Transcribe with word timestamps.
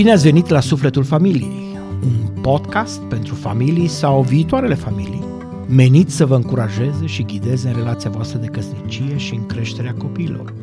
Bine 0.00 0.12
ați 0.12 0.22
venit 0.22 0.48
la 0.48 0.60
Sufletul 0.60 1.04
Familiei, 1.04 1.78
un 2.02 2.40
podcast 2.42 3.00
pentru 3.00 3.34
familii 3.34 3.88
sau 3.88 4.22
viitoarele 4.22 4.74
familii, 4.74 5.24
menit 5.68 6.10
să 6.10 6.26
vă 6.26 6.34
încurajeze 6.34 7.06
și 7.06 7.22
ghideze 7.22 7.68
în 7.68 7.74
relația 7.74 8.10
voastră 8.10 8.38
de 8.38 8.46
căsnicie 8.46 9.16
și 9.16 9.34
în 9.34 9.46
creșterea 9.46 9.94
copiilor. 9.94 10.54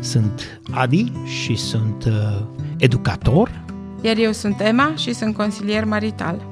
Sunt 0.00 0.60
Adi 0.70 1.12
și 1.24 1.56
sunt 1.56 2.04
uh, 2.04 2.42
educator. 2.76 3.64
Iar 4.00 4.16
eu 4.16 4.32
sunt 4.32 4.60
Emma 4.60 4.92
și 4.96 5.14
sunt 5.14 5.34
consilier 5.34 5.84
marital. 5.84 6.46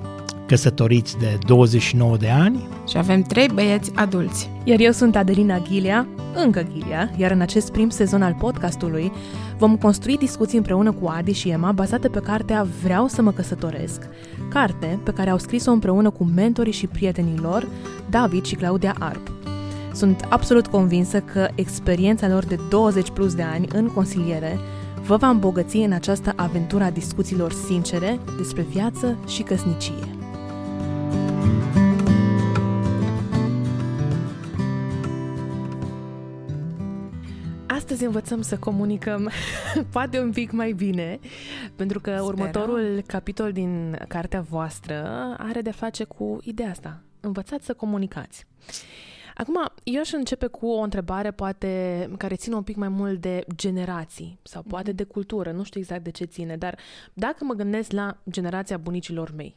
Căsătoriți 0.49 1.19
de 1.19 1.39
29 1.47 2.17
de 2.17 2.29
ani. 2.29 2.69
Și 2.87 2.97
avem 2.97 3.23
trei 3.23 3.49
băieți 3.55 3.93
adulți. 3.95 4.51
Iar 4.65 4.81
eu 4.81 4.93
sunt 4.93 5.17
Adelina 5.17 5.59
Ghilia, 5.59 6.07
încă 6.45 6.67
Ghilia, 6.73 7.11
iar 7.17 7.31
în 7.31 7.41
acest 7.41 7.71
prim 7.73 7.89
sezon 7.89 8.23
al 8.23 8.37
podcastului 8.39 9.13
vom 9.59 9.77
construi 9.77 10.17
discuții 10.17 10.57
împreună 10.57 10.93
cu 10.93 11.07
Adi 11.09 11.33
și 11.33 11.49
Emma 11.49 11.73
bazate 11.73 12.09
pe 12.09 12.21
cartea 12.21 12.67
Vreau 12.83 13.07
să 13.07 13.23
mă 13.23 13.33
căsătoresc, 13.33 14.03
carte 14.51 14.99
pe 15.05 15.11
care 15.11 15.31
au 15.31 15.39
scris-o 15.39 15.71
împreună 15.71 16.11
cu 16.11 16.25
mentorii 16.25 16.73
și 16.73 16.87
prietenii 16.87 17.39
lor, 17.39 17.69
David 18.11 18.45
și 18.45 18.55
Claudia 18.55 18.95
Arp. 18.99 19.33
Sunt 19.95 20.27
absolut 20.29 20.67
convinsă 20.67 21.21
că 21.21 21.49
experiența 21.55 22.29
lor 22.29 22.45
de 22.45 22.59
20 22.69 23.11
plus 23.11 23.35
de 23.35 23.43
ani 23.43 23.69
în 23.73 23.87
consiliere 23.87 24.59
vă 25.07 25.17
va 25.17 25.29
îmbogăți 25.29 25.77
în 25.77 25.93
această 25.93 26.33
aventură 26.37 26.85
a 26.85 26.91
discuțiilor 26.91 27.53
sincere 27.53 28.19
despre 28.37 28.63
viață 28.63 29.19
și 29.27 29.43
căsnicie. 29.43 30.18
Astăzi 37.89 38.07
învățăm 38.07 38.41
să 38.43 38.59
comunicăm 38.59 39.31
poate 39.93 40.21
un 40.21 40.31
pic 40.31 40.51
mai 40.51 40.73
bine, 40.73 41.19
pentru 41.77 42.01
că 42.01 42.11
Sperăm. 42.11 42.27
următorul 42.27 43.03
capitol 43.07 43.53
din 43.53 43.99
cartea 44.09 44.41
voastră 44.41 45.05
are 45.39 45.61
de 45.61 45.71
face 45.71 46.05
cu 46.05 46.39
ideea 46.43 46.71
asta. 46.71 47.03
Învățați 47.21 47.65
să 47.65 47.75
comunicați. 47.75 48.47
Acum, 49.35 49.55
eu 49.83 50.01
aș 50.01 50.13
începe 50.13 50.47
cu 50.47 50.67
o 50.67 50.81
întrebare 50.81 51.31
poate 51.31 52.11
care 52.17 52.35
ține 52.35 52.55
un 52.55 52.63
pic 52.63 52.77
mai 52.77 52.89
mult 52.89 53.21
de 53.21 53.45
generații 53.55 54.39
sau 54.43 54.63
poate 54.63 54.89
mhm. 54.89 54.97
de 54.97 55.05
cultură, 55.05 55.53
nu 55.53 55.63
știu 55.63 55.81
exact 55.81 56.05
de 56.05 56.11
ce 56.11 56.25
ține, 56.25 56.57
dar 56.57 56.79
dacă 57.13 57.45
mă 57.45 57.55
gândesc 57.55 57.93
la 57.93 58.17
generația 58.31 58.77
bunicilor 58.77 59.33
mei, 59.37 59.57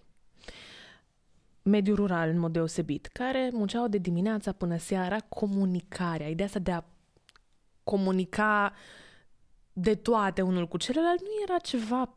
mediul 1.61 1.95
rural 1.95 2.30
în 2.30 2.39
mod 2.39 2.52
deosebit, 2.52 3.06
care 3.06 3.50
munceau 3.53 3.88
de 3.88 3.97
dimineața 3.97 4.52
până 4.52 4.78
seara 4.78 5.17
comunicarea, 5.30 6.28
ideea 6.28 6.47
asta 6.47 6.59
de 6.59 6.72
a 6.72 6.84
comunica 7.84 8.74
de 9.74 9.96
toate 9.96 10.42
unul 10.42 10.68
cu 10.68 10.78
celălalt, 10.78 11.22
nu 11.22 11.30
era 11.44 11.58
ceva 11.58 12.14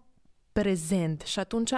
prezent. 0.52 1.20
Și 1.20 1.38
atunci 1.38 1.72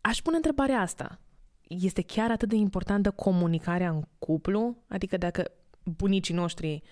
aș 0.00 0.18
pune 0.22 0.36
întrebarea 0.36 0.80
asta. 0.80 1.20
Este 1.68 2.02
chiar 2.02 2.30
atât 2.30 2.48
de 2.48 2.56
importantă 2.56 3.10
comunicarea 3.10 3.90
în 3.90 4.02
cuplu? 4.18 4.76
Adică 4.88 5.16
dacă 5.16 5.50
bunicii 5.82 6.34
noștri 6.34 6.82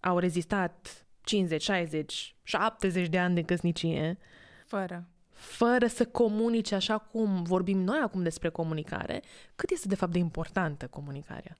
au 0.00 0.18
rezistat 0.18 1.06
50, 1.20 1.62
60, 1.62 2.36
70 2.42 3.08
de 3.08 3.18
ani 3.18 3.34
de 3.34 3.42
căsnicie, 3.42 4.18
fără 4.66 5.08
fără 5.34 5.86
să 5.86 6.06
comunice 6.06 6.74
așa 6.74 6.98
cum 6.98 7.42
vorbim 7.42 7.78
noi 7.78 7.98
acum 8.02 8.22
despre 8.22 8.48
comunicare, 8.48 9.22
cât 9.56 9.70
este 9.70 9.88
de 9.88 9.94
fapt 9.94 10.12
de 10.12 10.18
importantă 10.18 10.86
comunicarea? 10.86 11.56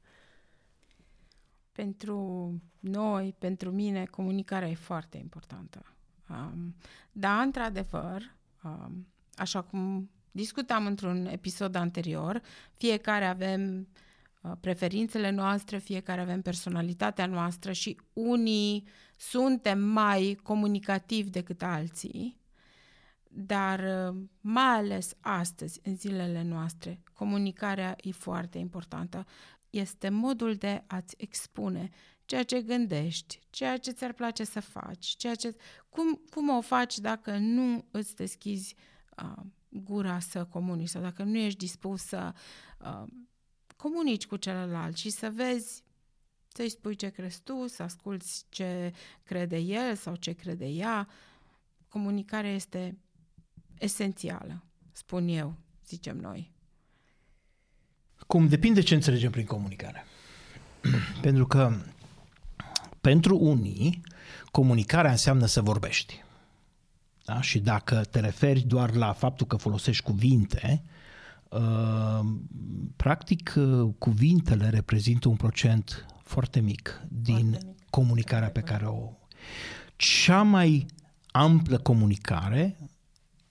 Pentru 1.75 2.51
noi, 2.81 3.35
pentru 3.39 3.71
mine, 3.71 4.05
comunicarea 4.05 4.69
e 4.69 4.75
foarte 4.75 5.17
importantă. 5.17 5.97
Um, 6.29 6.75
dar, 7.13 7.45
într-adevăr, 7.45 8.37
um, 8.65 9.07
așa 9.35 9.63
cum 9.63 10.11
discutam 10.31 10.87
într-un 10.87 11.27
episod 11.27 11.75
anterior, 11.75 12.41
fiecare 12.75 13.25
avem 13.25 13.89
uh, 14.41 14.53
preferințele 14.61 15.31
noastre, 15.31 15.79
fiecare 15.79 16.21
avem 16.21 16.43
personalitatea 16.43 17.27
noastră 17.27 17.73
și 17.73 18.01
unii 18.13 18.87
suntem 19.17 19.81
mai 19.81 20.39
comunicativi 20.43 21.31
decât 21.31 21.63
alții, 21.63 22.41
dar 23.29 23.79
uh, 23.81 24.17
mai 24.41 24.75
ales 24.75 25.15
astăzi, 25.21 25.81
în 25.83 25.97
zilele 25.97 26.43
noastre, 26.43 27.01
comunicarea 27.13 27.97
e 28.01 28.11
foarte 28.11 28.59
importantă 28.59 29.27
este 29.75 30.09
modul 30.09 30.55
de 30.55 30.85
a-ți 30.87 31.15
expune 31.19 31.91
ceea 32.25 32.43
ce 32.43 32.63
gândești, 32.63 33.41
ceea 33.51 33.79
ce 33.79 33.91
ți-ar 33.91 34.13
place 34.13 34.45
să 34.45 34.61
faci, 34.61 35.07
ceea 35.07 35.35
ce, 35.35 35.57
cum, 35.89 36.21
cum 36.31 36.49
o 36.49 36.61
faci 36.61 36.99
dacă 36.99 37.37
nu 37.37 37.85
îți 37.91 38.15
deschizi 38.15 38.75
uh, 39.23 39.45
gura 39.69 40.19
să 40.19 40.45
comunici 40.45 40.89
sau 40.89 41.03
dacă 41.03 41.23
nu 41.23 41.37
ești 41.39 41.59
dispus 41.59 42.03
să 42.03 42.35
uh, 42.81 43.03
comunici 43.77 44.27
cu 44.27 44.37
celălalt 44.37 44.97
și 44.97 45.11
să 45.11 45.31
vezi, 45.31 45.85
să-i 46.49 46.69
spui 46.69 46.95
ce 46.95 47.09
crezi 47.09 47.43
tu, 47.43 47.67
să 47.67 47.83
asculți 47.83 48.47
ce 48.49 48.93
crede 49.23 49.57
el 49.57 49.95
sau 49.95 50.17
ce 50.17 50.33
crede 50.33 50.67
ea. 50.67 51.09
Comunicarea 51.89 52.55
este 52.55 52.99
esențială, 53.79 54.65
spun 54.93 55.29
eu, 55.29 55.55
zicem 55.87 56.17
noi. 56.17 56.54
Cum 58.27 58.49
depinde 58.49 58.81
ce 58.81 58.95
înțelegem 58.95 59.31
prin 59.31 59.45
comunicare. 59.45 60.07
pentru 61.21 61.47
că 61.47 61.73
pentru 63.01 63.39
unii, 63.39 64.01
comunicarea 64.51 65.11
înseamnă 65.11 65.47
să 65.47 65.61
vorbești. 65.61 66.25
Da? 67.25 67.41
Și 67.41 67.59
dacă 67.59 68.05
te 68.11 68.21
referi 68.21 68.61
doar 68.61 68.95
la 68.95 69.13
faptul 69.13 69.47
că 69.47 69.57
folosești 69.57 70.03
cuvinte, 70.03 70.85
uh, 71.49 72.21
practic 72.97 73.55
uh, 73.57 73.91
cuvintele 73.99 74.69
reprezintă 74.69 75.29
un 75.29 75.37
procent 75.37 76.07
foarte 76.23 76.61
mic 76.61 77.01
din 77.09 77.51
foarte 77.51 77.67
mic. 77.67 77.91
comunicarea 77.91 78.51
pe 78.51 78.61
care 78.61 78.87
o... 78.87 79.11
Cea 79.97 80.43
mai 80.43 80.87
amplă 81.31 81.79
comunicare 81.79 82.79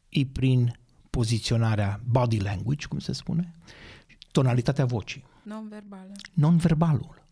e 0.09 0.25
prin 0.25 0.79
poziționarea 1.09 2.01
body 2.05 2.39
language, 2.39 2.87
cum 2.87 2.99
se 2.99 3.13
spune, 3.13 3.53
tonalitatea 4.33 4.85
vocii. 4.85 5.25
Non-verbală. 5.43 6.11
Non-verbalul. 6.33 7.23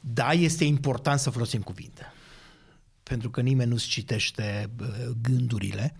Da, 0.00 0.32
este 0.32 0.64
important 0.64 1.18
să 1.18 1.30
folosim 1.30 1.62
cuvinte. 1.62 2.12
Pentru 3.02 3.30
că 3.30 3.40
nimeni 3.40 3.70
nu-ți 3.70 3.86
citește 3.86 4.70
gândurile, 5.22 5.96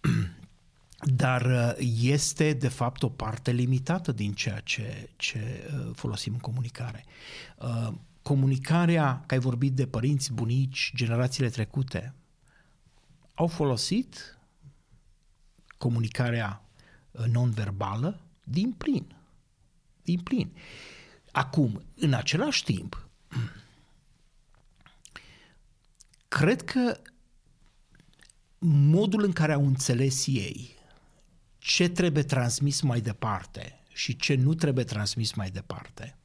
dar 1.22 1.44
uh, 1.44 1.86
este 2.00 2.52
de 2.52 2.68
fapt 2.68 3.02
o 3.02 3.08
parte 3.08 3.50
limitată 3.50 4.12
din 4.12 4.32
ceea 4.32 4.60
ce, 4.60 5.08
ce 5.16 5.70
uh, 5.72 5.90
folosim 5.94 6.32
în 6.32 6.38
comunicare. 6.38 7.04
Uh, 7.58 7.92
comunicarea, 8.22 9.22
că 9.26 9.34
ai 9.34 9.40
vorbit 9.40 9.72
de 9.72 9.86
părinți, 9.86 10.32
bunici, 10.32 10.92
generațiile 10.94 11.48
trecute, 11.48 12.14
au 13.34 13.46
folosit 13.46 14.38
comunicarea 15.78 16.62
non-verbală 17.30 18.20
din 18.44 18.72
plin 18.72 19.17
din 20.08 20.20
plin. 20.20 20.56
Acum, 21.32 21.82
în 21.94 22.12
același 22.12 22.64
timp, 22.64 23.08
cred 26.28 26.62
că 26.62 27.00
modul 28.58 29.24
în 29.24 29.32
care 29.32 29.52
au 29.52 29.66
înțeles 29.66 30.26
ei 30.26 30.76
ce 31.58 31.88
trebuie 31.88 32.22
transmis 32.22 32.80
mai 32.80 33.00
departe 33.00 33.82
și 33.92 34.16
ce 34.16 34.34
nu 34.34 34.54
trebuie 34.54 34.84
transmis 34.84 35.32
mai 35.32 35.50
departe, 35.50 36.16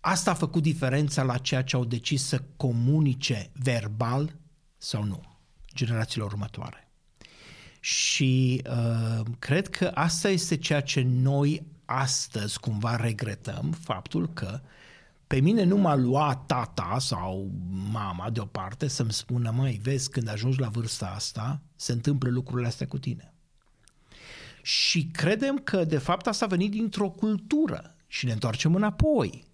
asta 0.00 0.30
a 0.30 0.34
făcut 0.34 0.62
diferența 0.62 1.22
la 1.22 1.38
ceea 1.38 1.62
ce 1.62 1.76
au 1.76 1.84
decis 1.84 2.24
să 2.24 2.42
comunice 2.56 3.50
verbal 3.54 4.36
sau 4.76 5.04
nu 5.04 5.38
generațiilor 5.74 6.32
următoare. 6.32 6.88
Și 7.80 8.62
uh, 8.66 9.20
cred 9.38 9.68
că 9.68 9.90
asta 9.94 10.28
este 10.28 10.56
ceea 10.56 10.80
ce 10.80 11.02
noi 11.02 11.66
astăzi 11.90 12.60
cumva 12.60 12.96
regretăm 12.96 13.72
faptul 13.80 14.28
că 14.28 14.60
pe 15.26 15.40
mine 15.40 15.64
nu 15.64 15.76
m-a 15.76 15.94
luat 15.94 16.46
tata 16.46 16.96
sau 16.98 17.50
mama 17.92 18.30
deoparte 18.30 18.88
să-mi 18.88 19.12
spună, 19.12 19.50
măi, 19.50 19.80
vezi, 19.82 20.10
când 20.10 20.28
ajungi 20.28 20.60
la 20.60 20.68
vârsta 20.68 21.06
asta, 21.14 21.60
se 21.76 21.92
întâmplă 21.92 22.30
lucrurile 22.30 22.68
astea 22.68 22.86
cu 22.86 22.98
tine. 22.98 23.32
Și 24.62 25.06
credem 25.06 25.58
că, 25.58 25.84
de 25.84 25.98
fapt, 25.98 26.26
asta 26.26 26.44
a 26.44 26.48
venit 26.48 26.70
dintr-o 26.70 27.08
cultură 27.08 27.96
și 28.06 28.26
ne 28.26 28.32
întoarcem 28.32 28.74
înapoi 28.74 29.47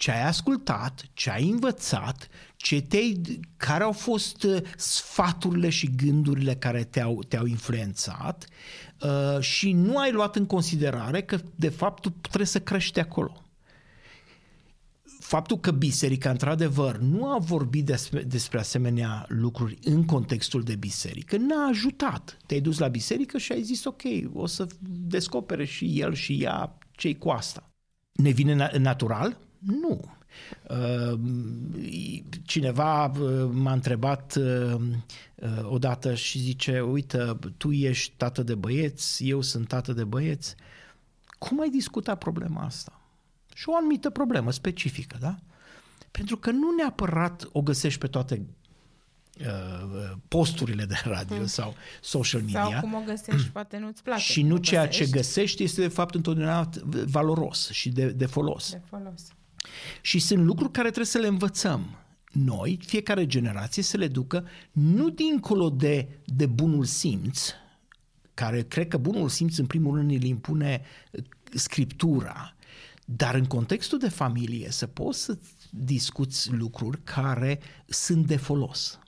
ce 0.00 0.10
ai 0.10 0.26
ascultat, 0.26 1.04
ce 1.12 1.30
ai 1.30 1.48
învățat, 1.48 2.28
ce 2.56 2.80
te 2.80 2.98
care 3.56 3.82
au 3.82 3.92
fost 3.92 4.42
uh, 4.42 4.62
sfaturile 4.76 5.68
și 5.68 5.90
gândurile 5.96 6.54
care 6.54 6.84
te-au, 6.84 7.22
te-au 7.28 7.46
influențat 7.46 8.46
uh, 9.02 9.40
și 9.40 9.72
nu 9.72 9.98
ai 9.98 10.12
luat 10.12 10.36
în 10.36 10.46
considerare 10.46 11.22
că 11.22 11.38
de 11.54 11.68
fapt 11.68 12.02
tu 12.02 12.10
trebuie 12.10 12.46
să 12.46 12.60
crești 12.60 13.00
acolo. 13.00 13.44
faptul 15.20 15.58
că 15.58 15.70
biserica, 15.70 16.30
într-adevăr, 16.30 16.98
nu 16.98 17.26
a 17.26 17.38
vorbit 17.38 17.84
despre, 17.84 18.22
despre 18.22 18.58
asemenea 18.58 19.24
lucruri 19.28 19.78
în 19.82 20.04
contextul 20.04 20.62
de 20.62 20.74
biserică, 20.74 21.36
n-a 21.36 21.68
ajutat. 21.68 22.36
Te-ai 22.46 22.60
dus 22.60 22.78
la 22.78 22.88
biserică 22.88 23.38
și 23.38 23.52
ai 23.52 23.62
zis, 23.62 23.84
ok, 23.84 24.02
o 24.32 24.46
să 24.46 24.66
descopere 24.88 25.64
și 25.64 26.00
el 26.00 26.14
și 26.14 26.42
ea 26.42 26.78
cei 26.90 27.18
cu 27.18 27.28
asta. 27.28 27.70
Ne 28.12 28.30
vine 28.30 28.70
natural? 28.78 29.48
Nu. 29.60 30.04
Uh, 30.68 31.18
cineva 32.42 33.04
uh, 33.04 33.48
m-a 33.52 33.72
întrebat 33.72 34.36
uh, 34.36 34.80
odată 35.62 36.14
și 36.14 36.38
zice, 36.38 36.80
uite, 36.80 37.38
tu 37.56 37.72
ești 37.72 38.12
tată 38.16 38.42
de 38.42 38.54
băieți, 38.54 39.28
eu 39.28 39.40
sunt 39.40 39.68
tată 39.68 39.92
de 39.92 40.04
băieți. 40.04 40.54
Cum 41.38 41.60
ai 41.60 41.68
discutat 41.68 42.18
problema 42.18 42.62
asta? 42.64 43.00
Și 43.54 43.68
o 43.68 43.76
anumită 43.76 44.10
problemă 44.10 44.50
specifică, 44.50 45.16
da? 45.20 45.38
Pentru 46.10 46.36
că 46.36 46.50
nu 46.50 46.74
neapărat 46.76 47.48
o 47.52 47.62
găsești 47.62 47.98
pe 47.98 48.06
toate 48.06 48.42
posturile 50.28 50.84
de 50.84 50.94
radio 51.04 51.36
hmm. 51.36 51.46
sau 51.46 51.74
social 52.00 52.40
media. 52.40 52.68
Sau 52.70 52.80
cum 52.80 52.94
o 52.94 53.02
găsești, 53.06 53.48
poate 53.58 53.78
nu-ți 53.78 54.02
place. 54.02 54.22
Și 54.22 54.42
nu 54.42 54.56
ceea 54.56 54.84
găsești. 54.84 55.04
ce 55.04 55.16
găsești 55.16 55.62
este 55.62 55.80
de 55.80 55.88
fapt 55.88 56.14
întotdeauna 56.14 56.68
valoros 57.06 57.70
și 57.70 57.88
de, 57.88 58.06
de 58.08 58.26
folos. 58.26 58.70
De 58.70 58.80
folos. 58.88 59.22
Și 60.00 60.18
sunt 60.18 60.44
lucruri 60.44 60.72
care 60.72 60.86
trebuie 60.86 61.06
să 61.06 61.18
le 61.18 61.26
învățăm 61.26 62.00
noi, 62.32 62.78
fiecare 62.86 63.26
generație, 63.26 63.82
să 63.82 63.96
le 63.96 64.08
ducă 64.08 64.46
nu 64.72 65.08
dincolo 65.08 65.70
de, 65.70 66.08
de 66.24 66.46
bunul 66.46 66.84
simț, 66.84 67.48
care 68.34 68.62
cred 68.62 68.88
că 68.88 68.96
bunul 68.96 69.28
simț 69.28 69.56
în 69.56 69.66
primul 69.66 69.96
rând 69.96 70.10
îl 70.10 70.22
impune 70.22 70.82
uh, 71.10 71.24
scriptura, 71.54 72.54
dar 73.04 73.34
în 73.34 73.44
contextul 73.44 73.98
de 73.98 74.08
familie 74.08 74.70
să 74.70 74.86
poți 74.86 75.22
să 75.22 75.38
discuți 75.70 76.52
lucruri 76.52 77.02
care 77.04 77.60
sunt 77.86 78.26
de 78.26 78.36
folos. 78.36 78.98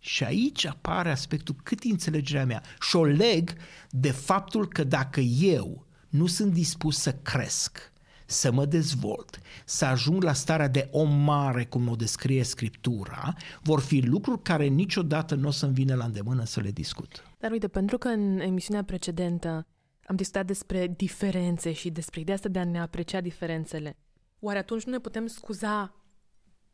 Și 0.00 0.24
aici 0.24 0.66
apare 0.66 1.10
aspectul 1.10 1.56
cât 1.62 1.82
înțelegerea 1.82 2.46
mea 2.46 2.62
și 2.80 2.96
o 2.96 3.04
leg 3.04 3.52
de 3.90 4.10
faptul 4.10 4.68
că 4.68 4.84
dacă 4.84 5.20
eu 5.20 5.86
nu 6.08 6.26
sunt 6.26 6.52
dispus 6.52 6.98
să 6.98 7.12
cresc, 7.12 7.92
să 8.26 8.52
mă 8.52 8.64
dezvolt, 8.64 9.40
să 9.64 9.84
ajung 9.84 10.22
la 10.22 10.32
starea 10.32 10.68
de 10.68 10.88
om 10.90 11.22
mare, 11.22 11.64
cum 11.64 11.88
o 11.88 11.96
descrie 11.96 12.42
Scriptura, 12.42 13.34
vor 13.62 13.80
fi 13.80 14.00
lucruri 14.00 14.42
care 14.42 14.66
niciodată 14.66 15.34
nu 15.34 15.48
o 15.48 15.50
să-mi 15.50 15.74
vină 15.74 15.94
la 15.94 16.04
îndemână 16.04 16.44
să 16.44 16.60
le 16.60 16.70
discut. 16.70 17.24
Dar 17.38 17.50
uite, 17.50 17.68
pentru 17.68 17.98
că 17.98 18.08
în 18.08 18.40
emisiunea 18.40 18.84
precedentă 18.84 19.66
am 20.06 20.16
discutat 20.16 20.46
despre 20.46 20.94
diferențe 20.96 21.72
și 21.72 21.90
despre 21.90 22.20
ideea 22.20 22.36
asta 22.36 22.48
de 22.48 22.58
a 22.58 22.64
ne 22.64 22.80
aprecia 22.80 23.20
diferențele, 23.20 23.96
oare 24.40 24.58
atunci 24.58 24.84
nu 24.84 24.92
ne 24.92 24.98
putem 24.98 25.26
scuza 25.26 25.94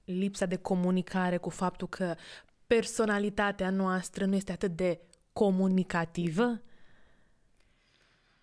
lipsa 0.04 0.46
de 0.46 0.56
comunicare 0.56 1.36
cu 1.36 1.50
faptul 1.50 1.88
că 1.88 2.14
personalitatea 2.66 3.70
noastră 3.70 4.24
nu 4.24 4.34
este 4.34 4.52
atât 4.52 4.76
de 4.76 5.00
comunicativă? 5.32 6.60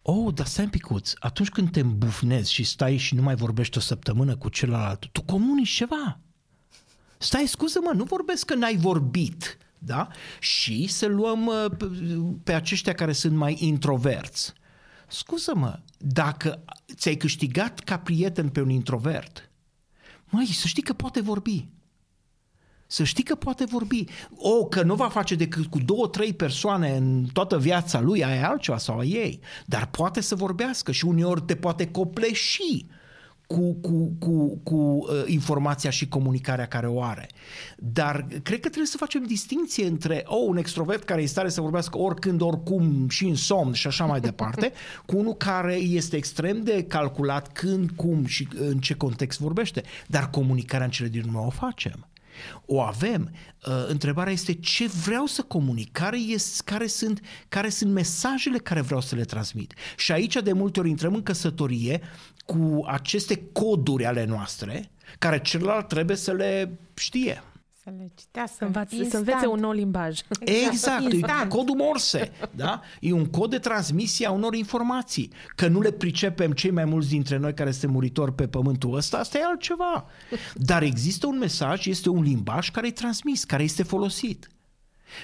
Oh, 0.02 0.34
dar 0.34 0.46
stai 0.46 0.64
un 0.64 0.70
picuț, 0.70 1.14
atunci 1.20 1.50
când 1.50 1.72
te 1.72 1.80
îmbufnezi 1.80 2.54
și 2.54 2.64
stai 2.64 2.98
și 2.98 3.16
nu 3.16 3.22
mai 3.22 3.36
vorbești 3.36 3.78
o 3.78 3.82
săptămână 3.82 4.36
cu 4.38 4.50
celălalt, 4.50 5.06
tu 5.12 5.22
comunici 5.22 5.70
ceva. 5.70 6.20
Stai, 7.18 7.48
scuză-mă, 7.48 7.92
nu 7.96 8.04
vorbesc 8.04 8.46
că 8.46 8.56
n-ai 8.56 8.78
vorbit, 8.78 9.58
da? 9.78 10.08
Și 10.40 10.88
să 10.88 11.06
luăm 11.06 11.46
uh, 11.46 11.66
pe 12.44 12.54
aceștia 12.54 12.94
care 12.94 13.12
sunt 13.12 13.36
mai 13.36 13.56
introverți. 13.60 14.54
Scuză-mă, 15.08 15.80
dacă 15.98 16.64
ți-ai 16.94 17.16
câștigat 17.16 17.80
ca 17.80 18.00
prieten 18.00 18.50
pe 18.50 18.62
un 18.62 18.70
introvert, 18.70 19.52
mai 20.30 20.46
să 20.46 20.68
știi 20.68 20.84
că 20.84 20.94
poate 20.94 21.22
vorbi. 21.22 21.68
Să 22.92 23.04
știi 23.04 23.24
că 23.24 23.36
poate 23.36 23.66
vorbi. 23.66 24.04
O, 24.36 24.66
că 24.66 24.84
nu 24.84 24.96
va 24.96 25.10
face 25.10 25.36
decât 25.36 25.66
cu 25.66 25.80
două, 25.80 26.08
trei 26.08 26.34
persoane 26.34 26.96
în 26.96 27.26
toată 27.34 27.58
viața 27.58 28.00
lui, 28.00 28.26
aia 28.26 28.36
e 28.36 28.44
altceva 28.44 28.78
sau 28.78 29.00
a 29.00 29.04
ei. 29.04 29.40
Dar 29.66 29.88
poate 29.88 30.22
să 30.22 30.36
vorbească 30.36 30.92
și 30.92 31.06
uneori 31.06 31.42
te 31.42 31.56
poate 31.56 31.88
copleși 31.88 32.86
cu, 33.48 33.74
cu, 33.74 34.12
cu, 34.20 34.58
cu 34.64 34.76
uh, 34.76 35.24
informația 35.26 35.90
și 35.90 36.08
comunicarea 36.08 36.68
care 36.68 36.88
o 36.88 37.04
are. 37.04 37.30
Dar 37.78 38.28
cred 38.28 38.60
că 38.60 38.68
trebuie 38.68 38.86
să 38.86 38.98
facem 38.98 39.24
distinție 39.24 39.86
între 39.86 40.24
oh, 40.26 40.48
un 40.48 40.58
extrovert 40.58 41.04
care 41.04 41.22
este 41.22 41.34
stare 41.34 41.50
să 41.50 41.62
vorbească 41.62 41.98
oricând, 41.98 42.42
oricum 42.42 43.10
și 43.10 43.26
în 43.26 43.36
somn 43.36 43.74
și 43.74 43.88
așa 43.88 44.06
mai 44.06 44.20
departe, 44.20 44.72
cu 45.06 45.18
unul 45.18 45.36
care 45.36 45.76
este 45.76 46.16
extrem 46.16 46.64
de 46.64 46.84
calculat 46.84 47.52
când, 47.52 47.90
cum 47.96 48.26
și 48.26 48.48
în 48.56 48.80
ce 48.80 48.94
context 48.94 49.40
vorbește. 49.40 49.84
Dar 50.08 50.30
comunicarea 50.30 50.86
în 50.86 50.92
cele 50.92 51.10
din 51.10 51.24
urmă 51.24 51.40
o 51.40 51.50
facem. 51.50 52.10
O 52.66 52.82
avem. 52.82 53.32
Uh, 53.68 53.86
întrebarea 53.88 54.34
este 54.34 54.54
ce 54.54 54.88
vreau 54.88 55.26
să 55.26 55.42
comunic, 55.42 55.92
care, 55.92 56.18
este, 56.18 56.64
care, 56.72 56.88
sunt, 56.88 57.22
care 57.50 57.70
sunt 57.70 57.92
mesajele 57.92 58.58
care 58.58 58.82
vreau 58.82 59.02
să 59.02 59.16
le 59.16 59.24
transmit. 59.24 59.74
Și 59.98 60.12
aici 60.12 60.36
de 60.36 60.54
multe 60.54 60.80
ori 60.80 60.90
intrăm 60.90 61.16
în 61.16 61.24
căsătorie 61.24 62.02
cu 62.46 62.86
aceste 62.88 63.42
coduri 63.52 64.06
ale 64.06 64.26
noastre, 64.26 64.92
care 65.20 65.40
celălalt 65.40 65.88
trebuie 65.88 66.18
să 66.18 66.32
le 66.32 66.80
știe 66.94 67.44
să 67.84 67.90
le 67.98 68.12
citească. 68.16 68.56
Să, 68.58 68.66
învațe, 68.66 69.10
să 69.10 69.18
învețe 69.18 69.46
un 69.46 69.60
nou 69.60 69.72
limbaj. 69.72 70.20
Exact, 70.40 71.14
exact. 71.14 71.46
e 71.46 71.48
codul 71.48 71.76
Morse. 71.76 72.32
Da? 72.52 72.82
E 73.00 73.12
un 73.12 73.26
cod 73.26 73.50
de 73.50 73.58
transmisie 73.60 74.28
a 74.28 74.32
unor 74.32 74.54
informații. 74.54 75.32
Că 75.56 75.68
nu 75.68 75.82
le 75.82 75.92
pricepem 75.92 76.52
cei 76.52 76.72
mai 76.72 76.86
mulți 76.86 77.10
dintre 77.10 77.38
noi 77.38 77.54
care 77.54 77.72
suntem 77.72 77.92
muritori 77.92 78.34
pe 78.34 78.48
pământul 78.48 78.96
ăsta, 78.96 79.18
asta 79.18 79.38
e 79.38 79.44
altceva. 79.44 80.06
Dar 80.54 80.82
există 80.82 81.28
un 81.28 81.38
mesaj, 81.38 81.86
este 81.86 82.10
un 82.10 82.22
limbaj 82.22 82.70
care 82.72 82.88
e 82.88 82.92
transmis, 82.92 83.44
care 83.44 83.64
este 83.64 83.84
folosit. 83.84 84.50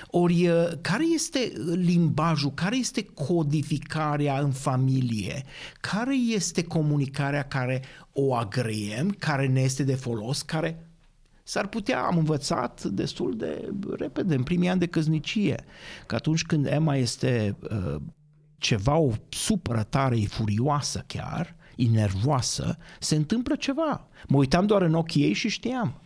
Ori, 0.07 0.49
care 0.81 1.03
este 1.13 1.51
limbajul, 1.73 2.51
care 2.53 2.75
este 2.75 3.03
codificarea 3.03 4.39
în 4.39 4.51
familie, 4.51 5.43
care 5.79 6.15
este 6.15 6.63
comunicarea 6.63 7.43
care 7.43 7.83
o 8.11 8.35
agreem, 8.35 9.15
care 9.19 9.47
ne 9.47 9.61
este 9.61 9.83
de 9.83 9.95
folos, 9.95 10.41
care 10.41 10.94
S-ar 11.47 11.67
putea, 11.67 12.03
am 12.03 12.17
învățat 12.17 12.83
destul 12.83 13.37
de 13.37 13.73
repede, 13.97 14.35
în 14.35 14.43
primii 14.43 14.69
ani 14.69 14.79
de 14.79 14.87
căznicie, 14.87 15.65
că 16.05 16.15
atunci 16.15 16.43
când 16.43 16.65
Emma 16.65 16.95
este 16.95 17.57
uh, 17.71 17.95
ceva, 18.57 18.97
o 18.97 19.11
supără 19.29 19.83
tare, 19.83 20.17
e 20.17 20.25
furioasă 20.25 21.03
chiar, 21.07 21.55
e 21.75 21.87
nervoasă, 21.87 22.77
se 22.99 23.15
întâmplă 23.15 23.55
ceva. 23.55 24.07
Mă 24.27 24.37
uitam 24.37 24.65
doar 24.65 24.81
în 24.81 24.93
ochii 24.93 25.23
ei 25.23 25.33
și 25.33 25.49
știam. 25.49 26.01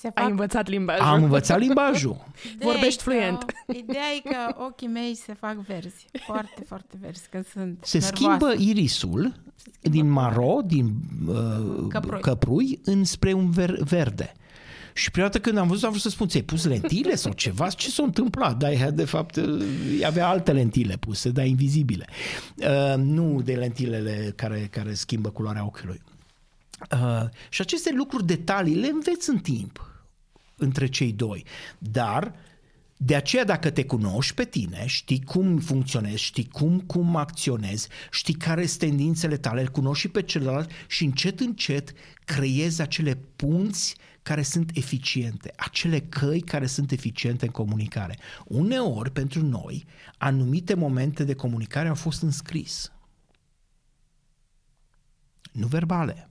Se 0.00 0.10
fac... 0.14 0.24
Ai 0.24 0.30
învățat 0.30 0.68
limbajul. 0.68 1.04
Am 1.04 1.22
învățat 1.22 1.58
limbajul. 1.66 2.24
Ideea 2.54 2.72
Vorbești 2.72 3.02
fluent. 3.02 3.42
Că, 3.42 3.54
ideea 3.76 4.04
e 4.16 4.28
că 4.28 4.64
ochii 4.64 4.88
mei 4.88 5.14
se 5.14 5.34
fac 5.34 5.56
verzi. 5.56 6.06
Foarte, 6.26 6.62
foarte 6.66 6.96
verzi 7.00 7.28
când 7.30 7.46
sunt 7.46 7.78
Se 7.82 7.98
nervoase. 7.98 8.16
schimbă 8.24 8.54
irisul 8.58 9.22
se 9.56 9.70
schimbă 9.80 9.98
din 9.98 10.10
maro, 10.10 10.60
din 10.66 10.94
uh, 11.28 11.86
căprui. 11.88 12.20
căprui, 12.20 12.80
înspre 12.84 13.32
un 13.32 13.50
ver- 13.52 13.78
verde. 13.78 14.32
Și 14.94 15.10
prima 15.10 15.26
dată 15.26 15.40
când 15.40 15.58
am 15.58 15.68
văzut, 15.68 15.84
am 15.84 15.90
vrut 15.90 16.02
să 16.02 16.08
spun, 16.08 16.28
ți-ai 16.28 16.42
pus 16.42 16.64
lentile 16.64 17.14
sau 17.14 17.32
ceva? 17.32 17.68
Ce 17.68 17.90
s-a 17.90 18.02
întâmplat? 18.02 18.56
Dar 18.56 18.90
de 18.90 19.04
fapt 19.04 19.36
uh, 19.36 19.62
avea 20.06 20.28
alte 20.28 20.52
lentile 20.52 20.96
puse, 20.96 21.30
dar 21.30 21.46
invizibile. 21.46 22.06
Uh, 22.56 22.94
nu 22.96 23.40
de 23.44 23.52
lentilele 23.54 24.32
care, 24.36 24.68
care 24.70 24.94
schimbă 24.94 25.28
culoarea 25.30 25.64
ochiului. 25.64 26.00
Uh, 26.92 27.28
și 27.48 27.60
aceste 27.60 27.92
lucruri, 27.92 28.26
detalii, 28.26 28.74
le 28.74 28.86
înveți 28.86 29.30
în 29.30 29.38
timp 29.38 30.02
între 30.56 30.86
cei 30.86 31.12
doi. 31.12 31.44
Dar 31.78 32.34
de 32.96 33.14
aceea 33.14 33.44
dacă 33.44 33.70
te 33.70 33.84
cunoști 33.84 34.34
pe 34.34 34.44
tine, 34.44 34.86
știi 34.86 35.22
cum 35.22 35.58
funcționezi, 35.58 36.22
știi 36.22 36.48
cum, 36.48 36.80
cum 36.80 37.16
acționezi, 37.16 37.88
știi 38.10 38.34
care 38.34 38.66
sunt 38.66 38.78
tendințele 38.78 39.36
tale, 39.36 39.60
îl 39.60 39.68
cunoști 39.68 40.00
și 40.00 40.08
pe 40.08 40.22
celălalt 40.22 40.70
și 40.86 41.04
încet, 41.04 41.40
încet 41.40 41.92
creezi 42.24 42.80
acele 42.80 43.18
punți 43.36 43.96
care 44.22 44.42
sunt 44.42 44.70
eficiente, 44.74 45.52
acele 45.56 46.00
căi 46.00 46.40
care 46.40 46.66
sunt 46.66 46.90
eficiente 46.90 47.44
în 47.44 47.50
comunicare. 47.50 48.18
Uneori, 48.44 49.10
pentru 49.10 49.42
noi, 49.42 49.84
anumite 50.18 50.74
momente 50.74 51.24
de 51.24 51.34
comunicare 51.34 51.88
au 51.88 51.94
fost 51.94 52.22
înscris. 52.22 52.92
Nu 55.52 55.66
verbale. 55.66 56.27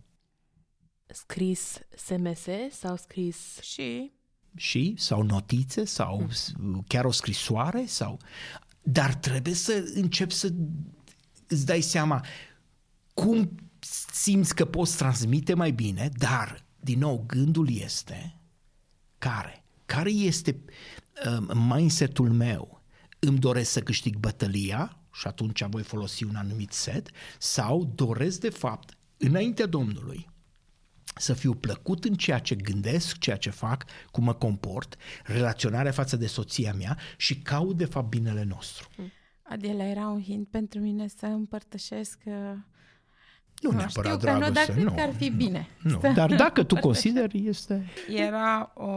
Scris 1.13 1.79
SMS 1.95 2.43
sau 2.71 2.95
scris... 2.95 3.37
Și? 3.61 4.11
Și? 4.55 4.93
Sau 4.97 5.21
notițe? 5.21 5.85
Sau 5.85 6.27
chiar 6.87 7.05
o 7.05 7.11
scrisoare? 7.11 7.85
Sau? 7.85 8.19
Dar 8.81 9.13
trebuie 9.13 9.53
să 9.53 9.91
începi 9.93 10.33
să 10.33 10.53
îți 11.47 11.65
dai 11.65 11.81
seama 11.81 12.25
cum 13.13 13.55
simți 14.11 14.55
că 14.55 14.65
poți 14.65 14.97
transmite 14.97 15.53
mai 15.53 15.71
bine, 15.71 16.09
dar 16.17 16.65
din 16.79 16.99
nou 16.99 17.23
gândul 17.27 17.69
este 17.71 18.39
care? 19.17 19.63
Care 19.85 20.09
este 20.09 20.59
um, 21.25 21.67
mindset-ul 21.73 22.31
meu? 22.31 22.81
Îmi 23.19 23.39
doresc 23.39 23.71
să 23.71 23.81
câștig 23.81 24.15
bătălia 24.15 24.99
și 25.13 25.27
atunci 25.27 25.63
voi 25.63 25.83
folosi 25.83 26.23
un 26.23 26.35
anumit 26.35 26.71
set? 26.71 27.09
Sau 27.37 27.91
doresc 27.95 28.39
de 28.39 28.49
fapt 28.49 28.97
înaintea 29.17 29.65
Domnului 29.65 30.29
să 31.17 31.33
fiu 31.33 31.53
plăcut 31.53 32.03
în 32.03 32.13
ceea 32.13 32.39
ce 32.39 32.55
gândesc, 32.55 33.17
ceea 33.17 33.37
ce 33.37 33.49
fac, 33.49 33.85
cum 34.11 34.23
mă 34.23 34.33
comport, 34.33 34.95
relaționarea 35.23 35.91
față 35.91 36.15
de 36.15 36.27
soția 36.27 36.73
mea 36.73 36.97
și 37.17 37.39
caut 37.39 37.77
de 37.77 37.85
fapt 37.85 38.09
binele 38.09 38.43
nostru. 38.43 38.89
Adiela 39.41 39.83
era 39.83 40.07
un 40.07 40.23
hint 40.23 40.47
pentru 40.47 40.79
mine 40.79 41.07
să 41.07 41.25
împărtășesc 41.25 42.19
uh, 42.25 42.33
nu, 43.61 43.71
nu 43.71 43.77
neapărat 43.77 43.87
știu 43.89 44.17
dragoste. 44.17 44.29
că 44.29 44.47
nu, 44.47 44.53
dar 44.53 44.65
cred 44.65 44.83
nu, 44.83 44.93
că 44.93 45.01
ar 45.01 45.13
fi 45.13 45.29
bine. 45.29 45.67
Nu, 45.81 45.99
dar 46.13 46.35
dacă 46.35 46.63
tu 46.63 46.75
consideri, 46.75 47.47
este... 47.47 47.85
Era 48.07 48.71
o, 48.75 48.87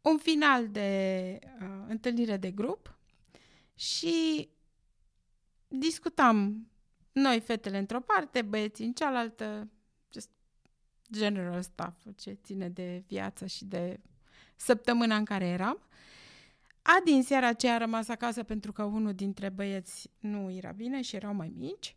un 0.00 0.18
final 0.18 0.68
de 0.68 1.38
uh, 1.60 1.84
întâlnire 1.88 2.36
de 2.36 2.50
grup 2.50 2.98
și 3.74 4.48
discutam 5.68 6.68
noi, 7.12 7.40
fetele 7.40 7.78
într-o 7.78 8.00
parte, 8.00 8.42
băieții 8.42 8.84
în 8.84 8.92
cealaltă, 8.92 9.44
just 9.44 9.72
general 11.12 11.62
stuff, 11.62 11.96
ce 12.16 12.38
ține 12.44 12.68
de 12.68 13.04
viață 13.06 13.46
și 13.46 13.64
de 13.64 14.00
săptămâna 14.56 15.16
în 15.16 15.24
care 15.24 15.46
eram. 15.46 15.78
Adi 16.82 17.12
în 17.12 17.22
seara 17.22 17.46
aceea 17.46 17.74
a 17.74 17.78
rămas 17.78 18.08
acasă 18.08 18.42
pentru 18.42 18.72
că 18.72 18.82
unul 18.82 19.14
dintre 19.14 19.48
băieți 19.48 20.10
nu 20.18 20.50
era 20.50 20.70
bine 20.70 21.02
și 21.02 21.16
erau 21.16 21.34
mai 21.34 21.52
mici. 21.58 21.96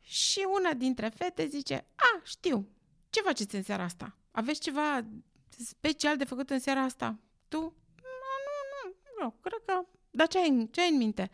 Și 0.00 0.46
una 0.60 0.72
dintre 0.72 1.08
fete 1.08 1.46
zice, 1.46 1.84
a, 1.94 2.20
știu, 2.22 2.68
ce 3.10 3.20
faceți 3.20 3.54
în 3.54 3.62
seara 3.62 3.82
asta? 3.82 4.16
Aveți 4.30 4.60
ceva 4.60 5.04
special 5.48 6.16
de 6.16 6.24
făcut 6.24 6.50
în 6.50 6.58
seara 6.58 6.82
asta? 6.82 7.18
Tu? 7.48 7.60
Nu, 7.60 8.32
nu, 8.46 8.92
nu, 8.92 9.24
nu 9.24 9.34
cred 9.40 9.62
că... 9.64 9.86
Dar 10.10 10.26
ce 10.26 10.38
ai, 10.38 10.68
ce 10.70 10.80
ai 10.80 10.90
în 10.90 10.96
minte? 10.96 11.30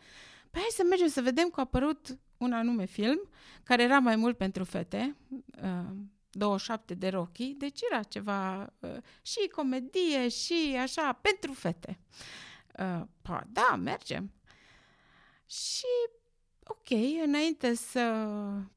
Păi 0.51 0.61
hai 0.61 0.69
să 0.71 0.83
mergem 0.83 1.07
să 1.07 1.21
vedem 1.21 1.49
că 1.49 1.59
a 1.59 1.63
apărut 1.63 2.17
un 2.37 2.53
anume 2.53 2.85
film, 2.85 3.29
care 3.63 3.83
era 3.83 3.99
mai 3.99 4.15
mult 4.15 4.37
pentru 4.37 4.63
fete, 4.63 5.15
uh, 5.63 5.95
27 6.31 6.93
de 6.93 7.09
Rocky, 7.09 7.53
deci 7.53 7.79
era 7.91 8.03
ceva 8.03 8.73
uh, 8.79 8.97
și 9.21 9.47
comedie 9.55 10.27
și 10.27 10.77
așa, 10.81 11.13
pentru 11.13 11.53
fete. 11.53 11.99
Uh, 12.79 13.01
pa, 13.21 13.43
da, 13.47 13.75
mergem. 13.75 14.31
Și, 15.45 15.87
ok, 16.63 16.89
înainte 17.23 17.73
să 17.73 18.31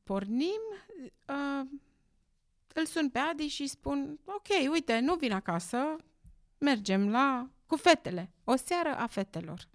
pornim, 0.04 0.60
uh, 1.28 1.68
îl 2.74 2.86
sun 2.86 3.10
pe 3.10 3.18
Adi 3.18 3.46
și 3.46 3.66
spun, 3.66 4.18
ok, 4.24 4.70
uite, 4.70 4.98
nu 4.98 5.14
vin 5.14 5.32
acasă, 5.32 5.96
mergem 6.58 7.10
la 7.10 7.50
cu 7.66 7.76
fetele, 7.76 8.30
o 8.44 8.56
seară 8.56 8.96
a 8.96 9.06
fetelor. 9.06 9.68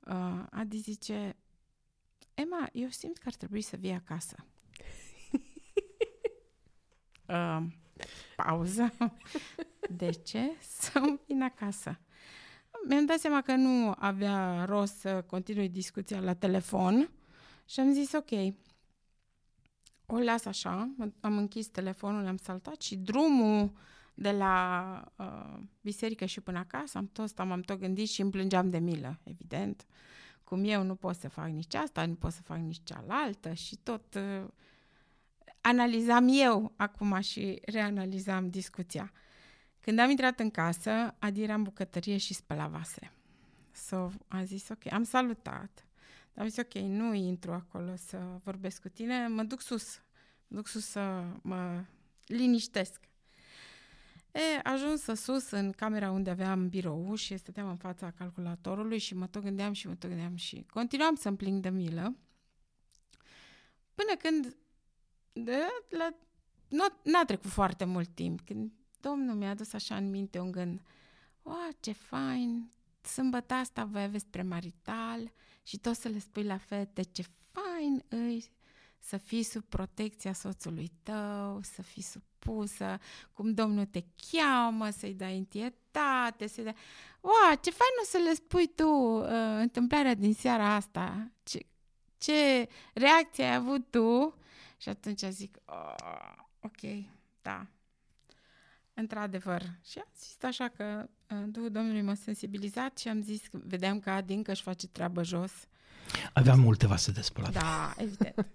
Uh, 0.00 0.42
Adi 0.50 0.76
zice, 0.76 1.36
Emma, 2.34 2.68
eu 2.72 2.88
simt 2.88 3.18
că 3.18 3.24
ar 3.26 3.34
trebui 3.34 3.62
să 3.62 3.76
vii 3.76 3.92
acasă. 3.92 4.36
Uh, 7.34 7.62
pauză. 8.36 8.92
De 9.98 10.10
ce? 10.10 10.50
Să 10.60 11.00
vin 11.26 11.42
acasă. 11.42 11.98
Mi-am 12.88 13.06
dat 13.06 13.18
seama 13.18 13.42
că 13.42 13.54
nu 13.54 13.94
avea 13.98 14.64
rost 14.64 14.98
să 14.98 15.22
continui 15.22 15.68
discuția 15.68 16.20
la 16.20 16.34
telefon 16.34 17.10
și 17.64 17.80
am 17.80 17.92
zis 17.92 18.12
ok, 18.12 18.54
o 20.06 20.18
las 20.18 20.44
așa, 20.44 20.94
am 21.20 21.36
închis 21.36 21.66
telefonul, 21.66 22.26
am 22.26 22.36
saltat 22.36 22.80
și 22.80 22.96
drumul 22.96 23.72
de 24.14 24.30
la 24.30 25.04
uh, 25.16 25.60
biserică 25.80 26.24
și 26.24 26.40
până 26.40 26.58
acasă, 26.58 26.98
am 26.98 27.10
tot 27.12 27.38
am 27.38 27.60
tot 27.60 27.78
gândit 27.78 28.08
și 28.08 28.20
îmi 28.20 28.30
plângeam 28.30 28.70
de 28.70 28.78
milă, 28.78 29.18
evident. 29.22 29.86
Cum 30.44 30.64
eu 30.64 30.82
nu 30.82 30.94
pot 30.94 31.16
să 31.16 31.28
fac 31.28 31.48
nici 31.48 31.74
asta, 31.74 32.06
nu 32.06 32.14
pot 32.14 32.32
să 32.32 32.42
fac 32.42 32.58
nici 32.58 32.80
cealaltă 32.82 33.52
și 33.52 33.76
tot 33.76 34.14
uh, 34.14 34.48
analizam 35.66 36.28
eu 36.30 36.72
acum 36.76 37.20
și 37.20 37.60
reanalizam 37.64 38.50
discuția. 38.50 39.12
Când 39.80 39.98
am 39.98 40.10
intrat 40.10 40.40
în 40.40 40.50
casă, 40.50 41.14
Adi 41.18 41.42
era 41.42 41.54
în 41.54 41.62
bucătărie 41.62 42.16
și 42.16 42.34
spăla 42.34 42.66
vase. 42.66 43.12
So, 43.72 44.10
am 44.28 44.44
zis, 44.44 44.68
ok, 44.68 44.92
am 44.92 45.02
salutat. 45.02 45.86
Am 46.34 46.48
zis, 46.48 46.56
ok, 46.56 46.74
nu 46.74 47.14
intru 47.14 47.52
acolo 47.52 47.96
să 47.96 48.40
vorbesc 48.42 48.80
cu 48.80 48.88
tine, 48.88 49.28
mă 49.28 49.42
duc 49.42 49.60
sus. 49.60 50.00
Mă 50.48 50.56
duc 50.56 50.66
sus 50.66 50.86
să 50.86 51.24
mă 51.42 51.84
liniștesc. 52.26 53.00
E, 54.32 54.60
ajuns 54.62 55.02
sus 55.02 55.50
în 55.50 55.72
camera 55.72 56.10
unde 56.10 56.30
aveam 56.30 56.68
birou 56.68 57.14
și 57.14 57.36
stăteam 57.36 57.68
în 57.68 57.76
fața 57.76 58.10
calculatorului 58.10 58.98
și 58.98 59.14
mă 59.14 59.26
tot 59.26 59.42
gândeam 59.42 59.72
și 59.72 59.86
mă 59.86 59.94
tot 59.94 60.08
gândeam 60.08 60.36
și 60.36 60.66
continuam 60.72 61.14
să-mi 61.14 61.36
plâng 61.36 61.62
de 61.62 61.68
milă. 61.68 62.16
Până 63.94 64.16
când 64.18 64.56
de, 65.34 65.58
la, 65.88 66.14
nu, 66.68 66.84
n-a 67.02 67.24
trecut 67.24 67.50
foarte 67.50 67.84
mult 67.84 68.08
timp, 68.14 68.40
când 68.40 68.72
Domnul 69.00 69.34
mi-a 69.34 69.50
adus 69.50 69.72
așa 69.72 69.96
în 69.96 70.10
minte 70.10 70.38
un 70.38 70.50
gând, 70.50 70.80
o, 71.42 71.52
ce 71.80 71.92
fain, 71.92 72.70
sâmbătă 73.02 73.54
asta 73.54 73.84
voi 73.84 74.02
aveți 74.02 74.26
premarital 74.26 75.32
și 75.62 75.78
tot 75.78 75.96
să 75.96 76.08
le 76.08 76.18
spui 76.18 76.44
la 76.44 76.58
fete 76.58 77.02
ce 77.02 77.24
fain 77.52 78.04
îi 78.08 78.52
să 78.98 79.16
fii 79.16 79.42
sub 79.42 79.62
protecția 79.62 80.32
soțului 80.32 80.90
tău, 81.02 81.60
să 81.62 81.82
fii 81.82 82.02
supusă, 82.02 82.98
cum 83.32 83.54
Domnul 83.54 83.84
te 83.84 84.04
cheamă, 84.30 84.90
să-i 84.90 85.14
dai 85.14 85.36
întietate, 85.36 86.46
să-i 86.46 86.64
dai... 86.64 86.74
Wow, 87.20 87.58
ce 87.60 87.70
fain 87.70 87.90
o 88.02 88.04
să 88.04 88.18
le 88.18 88.34
spui 88.34 88.66
tu 88.74 88.88
uh, 88.88 89.28
întâmplarea 89.58 90.14
din 90.14 90.34
seara 90.34 90.74
asta, 90.74 91.30
ce, 91.42 91.66
ce 92.18 92.68
reacție 92.94 93.44
ai 93.44 93.54
avut 93.54 93.90
tu 93.90 94.34
și 94.76 94.88
atunci 94.88 95.20
zic, 95.30 95.56
oh, 95.64 96.34
ok, 96.60 97.04
da, 97.42 97.66
într-adevăr. 98.94 99.62
Și 99.84 99.98
am 99.98 100.08
zis 100.18 100.36
așa 100.42 100.68
că 100.68 101.08
uh, 101.30 101.42
Duhul 101.46 101.70
Domnului 101.70 102.02
m-a 102.02 102.14
sensibilizat 102.14 102.98
și 102.98 103.08
am 103.08 103.22
zis, 103.22 103.46
că 103.46 103.58
vedeam 103.64 104.00
că 104.00 104.10
Adin 104.10 104.42
că 104.42 104.50
își 104.50 104.62
face 104.62 104.86
treabă 104.86 105.22
jos. 105.22 105.52
Aveam 106.32 106.60
multe 106.60 106.86
vase 106.86 107.10
de 107.12 107.20
spălat. 107.20 107.52
Da, 107.52 107.94
evident. 107.96 108.46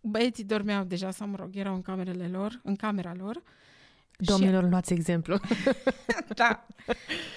Băieții 0.00 0.44
dormeau 0.44 0.84
deja, 0.84 1.10
sau 1.10 1.26
mă 1.26 1.36
rog, 1.36 1.56
erau 1.56 1.74
în 1.74 1.82
camerele 1.82 2.28
lor, 2.28 2.60
în 2.62 2.76
camera 2.76 3.14
lor. 3.14 3.42
Domnilor, 4.16 4.62
și... 4.62 4.68
luați 4.70 4.92
exemplu. 4.92 5.40
da. 6.34 6.66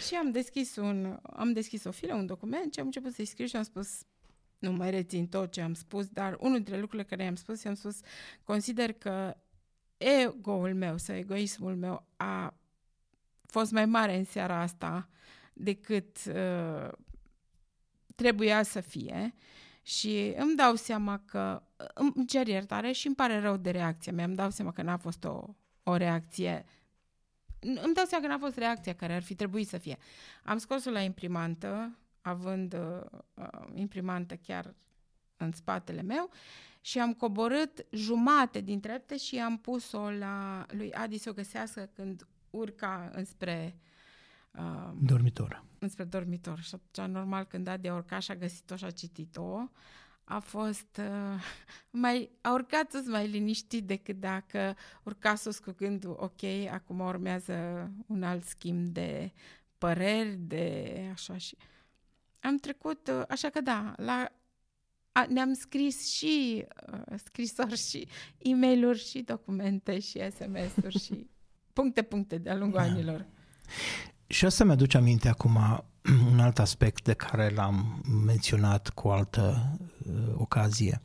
Și 0.07 0.15
am 0.15 0.31
deschis, 0.31 0.75
un, 0.75 1.19
am 1.33 1.53
deschis 1.53 1.83
o 1.83 1.91
filă, 1.91 2.13
un 2.13 2.25
document 2.25 2.73
și 2.73 2.79
am 2.79 2.85
început 2.85 3.13
să-i 3.13 3.25
scriu 3.25 3.45
și 3.45 3.55
am 3.55 3.63
spus 3.63 3.89
nu 4.59 4.71
mai 4.71 4.91
rețin 4.91 5.27
tot 5.27 5.51
ce 5.51 5.61
am 5.61 5.73
spus, 5.73 6.07
dar 6.07 6.37
unul 6.39 6.55
dintre 6.55 6.79
lucrurile 6.79 7.07
care 7.07 7.23
i-am 7.23 7.35
spus, 7.35 7.63
i-am 7.63 7.73
spus, 7.73 7.99
consider 8.43 8.93
că 8.93 9.37
ego-ul 9.97 10.73
meu 10.73 10.97
sau 10.97 11.15
egoismul 11.15 11.75
meu 11.75 12.05
a 12.15 12.53
fost 13.45 13.71
mai 13.71 13.85
mare 13.85 14.17
în 14.17 14.23
seara 14.23 14.61
asta 14.61 15.09
decât 15.53 16.17
uh, 16.27 16.89
trebuia 18.15 18.63
să 18.63 18.79
fie 18.79 19.33
și 19.81 20.33
îmi 20.37 20.55
dau 20.55 20.75
seama 20.75 21.21
că 21.25 21.63
îmi 21.93 22.25
cer 22.25 22.47
iertare 22.47 22.91
și 22.91 23.07
îmi 23.07 23.15
pare 23.15 23.39
rău 23.39 23.57
de 23.57 23.69
reacția 23.69 24.11
mea. 24.11 24.25
Îmi 24.25 24.35
dau 24.35 24.49
seama 24.49 24.71
că 24.71 24.81
n-a 24.81 24.97
fost 24.97 25.23
o, 25.23 25.43
o 25.83 25.95
reacție 25.95 26.65
îmi 27.59 27.93
dau 27.93 28.05
seama 28.05 28.25
că 28.25 28.31
n-a 28.31 28.37
fost 28.37 28.57
reacția 28.57 28.95
care 28.95 29.13
ar 29.13 29.23
fi 29.23 29.35
trebuit 29.35 29.67
să 29.67 29.77
fie. 29.77 29.97
Am 30.43 30.57
scos-o 30.57 30.89
la 30.89 31.01
imprimantă, 31.01 31.97
având 32.27 32.73
uh, 32.73 33.19
uh 33.33 33.47
imprimantă 33.73 34.35
chiar 34.35 34.73
în 35.37 35.51
spatele 35.51 36.01
meu 36.01 36.29
și 36.81 36.99
am 36.99 37.13
coborât 37.13 37.85
jumate 37.91 38.61
din 38.61 38.79
trepte 38.79 39.17
și 39.17 39.39
am 39.39 39.57
pus-o 39.57 40.09
la 40.09 40.65
lui 40.69 40.93
Adi 40.93 41.17
să 41.17 41.29
o 41.29 41.33
găsească 41.33 41.89
când 41.93 42.27
urca 42.49 43.09
înspre 43.13 43.79
uh, 44.51 44.91
dormitor. 45.01 45.63
Înspre 45.79 46.03
dormitor. 46.03 46.59
Și 46.59 46.75
atunci, 46.75 47.07
normal, 47.15 47.43
când 47.43 47.67
Adi 47.67 47.87
a 47.87 47.95
urcat 47.95 48.21
și 48.21 48.31
a 48.31 48.35
găsit-o 48.35 48.75
și 48.75 48.85
a 48.85 48.91
citit-o, 48.91 49.69
a 50.23 50.39
fost 50.39 50.99
uh, 50.99 51.41
mai, 52.03 52.31
a 52.41 52.53
urcat 52.53 52.91
sus 52.91 53.07
mai 53.07 53.27
liniștit 53.27 53.85
decât 53.85 54.19
dacă 54.19 54.75
urca 55.03 55.35
sus 55.35 55.59
cu 55.59 55.73
gândul, 55.77 56.15
ok, 56.19 56.43
acum 56.71 56.99
urmează 56.99 57.89
un 58.05 58.23
alt 58.23 58.43
schimb 58.43 58.87
de 58.87 59.31
păreri, 59.77 60.35
de 60.35 61.09
așa 61.13 61.37
și 61.37 61.57
am 62.39 62.57
trecut, 62.57 63.07
uh, 63.07 63.21
așa 63.29 63.49
că 63.49 63.61
da, 63.61 63.93
la 63.97 64.31
a, 65.11 65.25
ne-am 65.29 65.53
scris 65.53 66.13
și 66.15 66.65
uh, 66.93 67.19
scrisori 67.23 67.77
și 67.77 68.07
e 68.37 68.55
mail 68.55 68.95
și 68.95 69.19
documente 69.19 69.99
și 69.99 70.19
SMS-uri 70.31 70.99
și 70.99 71.29
puncte, 71.73 72.01
puncte 72.01 72.37
de-a 72.37 72.55
lungul 72.55 72.79
da. 72.79 72.85
anilor. 72.85 73.25
Și 74.27 74.45
asta 74.45 74.63
mi-aduce 74.63 74.97
aminte 74.97 75.29
acum 75.29 75.83
un 76.31 76.39
alt 76.39 76.59
aspect 76.59 77.03
de 77.03 77.13
care 77.13 77.49
l-am 77.55 78.01
menționat 78.25 78.89
cu 78.89 79.07
o 79.07 79.11
altă 79.11 79.71
uh, 80.07 80.13
ocazie. 80.35 81.01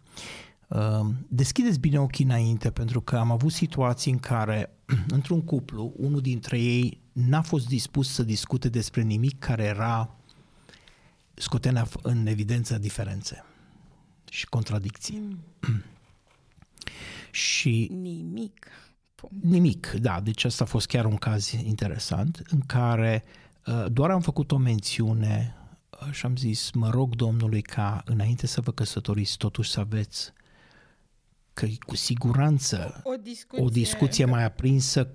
Uh, 0.69 1.07
deschideți 1.29 1.79
bine 1.79 2.01
ochii 2.01 2.25
înainte, 2.25 2.71
pentru 2.71 3.01
că 3.01 3.17
am 3.17 3.31
avut 3.31 3.53
situații 3.53 4.13
în 4.13 4.19
care, 4.19 4.79
într-un 5.17 5.43
cuplu, 5.43 5.93
unul 5.97 6.21
dintre 6.21 6.61
ei 6.61 7.01
n-a 7.13 7.43
fost 7.43 7.67
dispus 7.67 8.13
să 8.13 8.23
discute 8.23 8.69
despre 8.69 9.03
nimic 9.03 9.39
care 9.39 9.65
era 9.65 10.17
scotenea 11.43 11.87
în 12.03 12.27
evidență 12.27 12.79
diferențe 12.79 13.45
și 14.31 14.47
contradicții. 14.47 15.19
Mm. 15.19 15.39
și 17.31 17.89
nimic. 17.93 18.67
nimic, 19.41 19.87
da, 19.91 20.21
deci 20.21 20.45
asta 20.45 20.65
a 20.65 20.67
fost 20.67 20.87
chiar 20.87 21.05
un 21.05 21.17
caz 21.17 21.51
interesant 21.51 22.43
în 22.51 22.61
care 22.61 23.25
uh, 23.67 23.85
doar 23.93 24.11
am 24.11 24.21
făcut 24.21 24.53
o 24.53 24.57
mențiune 24.57 25.57
uh, 25.91 26.13
și 26.13 26.27
am 26.27 26.37
zis, 26.37 26.71
mă 26.71 26.91
rog 26.91 27.15
Domnului 27.15 27.63
ca 27.63 28.03
înainte 28.05 28.47
să 28.47 28.61
vă 28.61 28.73
căsătoriți 28.73 29.37
totuși 29.37 29.71
să 29.71 29.81
aveți 29.81 30.33
că 31.53 31.67
cu 31.87 31.97
siguranță 31.97 33.01
O 33.05 33.17
discuție, 33.17 33.65
o 33.65 33.69
discuție 33.69 34.25
mai 34.25 34.45
aprinsă 34.45 35.09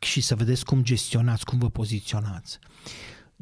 și 0.00 0.20
să 0.20 0.34
vedeți 0.34 0.64
cum 0.64 0.82
gestionați, 0.82 1.44
cum 1.44 1.58
vă 1.58 1.70
poziționați. 1.70 2.58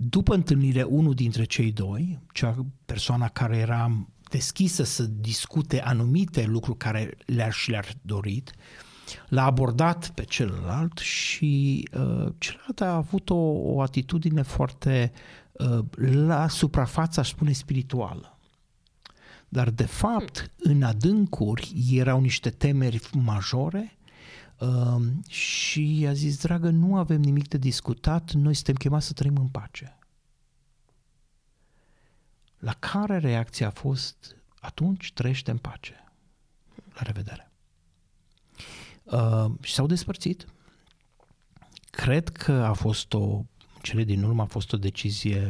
După 0.02 0.35
întâlnire, 0.35 0.83
unul 0.83 1.14
dintre 1.14 1.45
cei 1.45 1.73
doi, 1.73 2.19
cea 2.33 2.66
persoana 2.87 3.28
care 3.28 3.57
era 3.57 4.07
deschisă 4.30 4.83
să 4.83 5.02
discute 5.02 5.80
anumite 5.80 6.45
lucruri 6.45 6.78
care 6.78 7.16
le-ar 7.26 7.52
și 7.52 7.71
le-ar 7.71 7.95
dorit, 8.02 8.52
l-a 9.28 9.45
abordat 9.45 10.11
pe 10.11 10.25
celălalt 10.25 10.99
și 10.99 11.83
uh, 11.92 12.33
celălalt 12.38 12.80
a 12.80 12.95
avut 12.95 13.30
o, 13.30 13.35
o 13.75 13.80
atitudine 13.80 14.42
foarte 14.42 15.12
uh, 15.52 15.85
la 16.00 16.49
suprafața, 16.49 17.21
aș 17.21 17.28
spune, 17.28 17.52
spirituală. 17.52 18.38
Dar, 19.49 19.71
de 19.71 19.87
fapt, 19.87 20.50
în 20.59 20.83
adâncuri 20.83 21.73
erau 21.90 22.21
niște 22.21 22.50
temeri 22.50 23.00
majore 23.12 23.99
uh, 24.61 25.02
și 25.29 26.05
a 26.09 26.12
zis, 26.12 26.40
dragă, 26.40 26.71
nu 26.71 26.97
avem 26.97 27.21
nimic 27.21 27.49
de 27.49 27.59
discutat, 27.59 28.33
noi 28.33 28.55
suntem 28.55 28.75
chemați 28.75 29.07
să 29.07 29.12
trăim 29.12 29.37
în 29.37 29.49
pace. 29.49 29.99
La 32.59 32.73
care 32.73 33.19
reacția 33.19 33.67
a 33.67 33.71
fost, 33.71 34.37
atunci 34.61 35.12
trăiește 35.12 35.50
în 35.50 35.59
pace. 35.59 36.05
La 36.95 37.02
revedere. 37.02 37.50
Uh, 39.05 39.45
și 39.61 39.73
s-au 39.75 39.87
despărțit. 39.87 40.47
Cred 41.90 42.29
că 42.29 42.52
a 42.52 42.73
fost 42.73 43.12
o, 43.12 43.45
cele 43.83 44.05
din 44.05 44.23
urmă 44.23 44.43
a 44.43 44.47
fost 44.47 44.73
o 44.73 44.76
decizie 44.76 45.49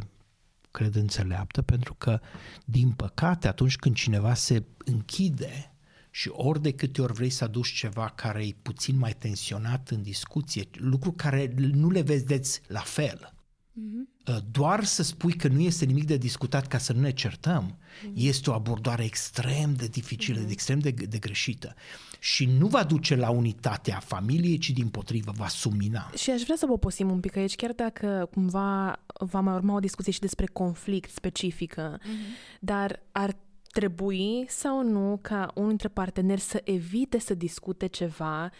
cred 0.70 0.94
înțeleaptă, 0.94 1.62
pentru 1.62 1.94
că, 1.94 2.20
din 2.64 2.92
păcate, 2.92 3.48
atunci 3.48 3.76
când 3.76 3.94
cineva 3.94 4.34
se 4.34 4.64
închide 4.84 5.69
și 6.10 6.28
ori 6.32 6.62
de 6.62 6.72
câte 6.72 7.02
ori 7.02 7.12
vrei 7.12 7.30
să 7.30 7.44
aduci 7.44 7.72
ceva 7.72 8.12
care 8.14 8.46
e 8.46 8.54
puțin 8.62 8.98
mai 8.98 9.14
tensionat 9.18 9.88
în 9.88 10.02
discuție, 10.02 10.68
lucruri 10.72 11.16
care 11.16 11.54
nu 11.56 11.90
le 11.90 12.00
vedeți 12.00 12.60
la 12.66 12.80
fel, 12.80 13.34
uh-huh. 13.34 14.40
doar 14.50 14.84
să 14.84 15.02
spui 15.02 15.32
că 15.32 15.48
nu 15.48 15.60
este 15.60 15.84
nimic 15.84 16.04
de 16.04 16.16
discutat 16.16 16.66
ca 16.66 16.78
să 16.78 16.92
nu 16.92 17.00
ne 17.00 17.12
certăm, 17.12 17.76
uh-huh. 17.76 18.14
este 18.14 18.50
o 18.50 18.52
abordare 18.52 19.04
extrem 19.04 19.74
de 19.74 19.86
dificilă, 19.86 20.44
uh-huh. 20.44 20.50
extrem 20.50 20.78
de, 20.78 20.90
de 20.90 21.18
greșită 21.18 21.74
și 22.18 22.46
nu 22.46 22.66
va 22.66 22.84
duce 22.84 23.16
la 23.16 23.30
unitatea 23.30 23.98
familiei, 23.98 24.58
ci 24.58 24.70
din 24.70 24.88
potrivă 24.88 25.32
va 25.36 25.48
sumina. 25.48 26.10
Și 26.16 26.30
aș 26.30 26.42
vrea 26.42 26.56
să 26.56 26.66
vă 26.66 26.78
posim 26.78 27.10
un 27.10 27.20
pic 27.20 27.36
aici, 27.36 27.56
chiar 27.56 27.72
dacă 27.72 28.28
cumva 28.32 29.00
va 29.18 29.40
mai 29.40 29.54
urma 29.54 29.74
o 29.74 29.80
discuție 29.80 30.12
și 30.12 30.20
despre 30.20 30.46
conflict 30.46 31.10
specifică, 31.10 31.98
uh-huh. 31.98 32.58
dar 32.60 33.02
ar 33.12 33.36
trebui 33.72 34.44
sau 34.48 34.82
nu 34.82 35.18
ca 35.22 35.50
unul 35.54 35.68
dintre 35.68 35.88
parteneri 35.88 36.40
să 36.40 36.60
evite 36.64 37.18
să 37.18 37.34
discute 37.34 37.86
ceva 37.86 38.50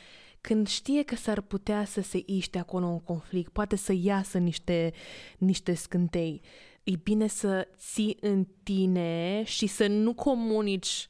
când 0.40 0.68
știe 0.68 1.02
că 1.02 1.14
s-ar 1.14 1.40
putea 1.40 1.84
să 1.84 2.00
se 2.00 2.22
iște 2.26 2.58
acolo 2.58 2.86
un 2.86 3.00
conflict, 3.00 3.52
poate 3.52 3.76
să 3.76 3.92
iasă 3.96 4.38
niște, 4.38 4.92
niște 5.38 5.74
scântei. 5.74 6.40
E 6.82 6.92
bine 7.02 7.26
să 7.26 7.68
ții 7.76 8.16
în 8.20 8.46
tine 8.62 9.42
și 9.44 9.66
să 9.66 9.86
nu 9.86 10.14
comunici 10.14 11.06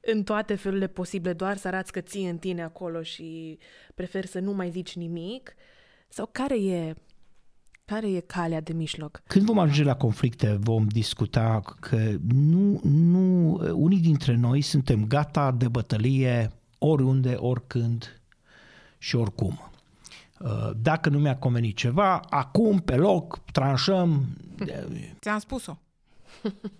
în 0.00 0.22
toate 0.22 0.54
felurile 0.54 0.86
posibile, 0.86 1.32
doar 1.32 1.56
să 1.56 1.68
arăți 1.68 1.92
că 1.92 2.00
ții 2.00 2.28
în 2.28 2.38
tine 2.38 2.62
acolo 2.62 3.02
și 3.02 3.58
preferi 3.94 4.26
să 4.26 4.38
nu 4.38 4.52
mai 4.52 4.70
zici 4.70 4.96
nimic? 4.96 5.54
Sau 6.08 6.28
care 6.32 6.56
e 6.62 6.94
care 7.90 8.10
e 8.10 8.20
calea 8.20 8.60
de 8.60 8.72
mijloc? 8.72 9.22
Când 9.26 9.44
vom 9.44 9.58
ajunge 9.58 9.82
la 9.82 9.96
conflicte, 9.96 10.58
vom 10.60 10.86
discuta 10.86 11.60
că 11.80 12.10
nu, 12.32 12.80
nu, 12.82 13.52
unii 13.74 14.00
dintre 14.00 14.36
noi 14.36 14.60
suntem 14.60 15.06
gata 15.06 15.52
de 15.52 15.68
bătălie 15.68 16.52
oriunde, 16.78 17.32
oricând 17.32 18.20
și 18.98 19.16
oricum. 19.16 19.70
Uh, 20.38 20.70
dacă 20.76 21.08
nu 21.08 21.18
mi-a 21.18 21.36
convenit 21.36 21.76
ceva, 21.76 22.18
acum, 22.18 22.78
pe 22.78 22.96
loc, 22.96 23.38
tranșăm. 23.52 24.26
Ți-am 25.20 25.38
spus-o. 25.38 25.78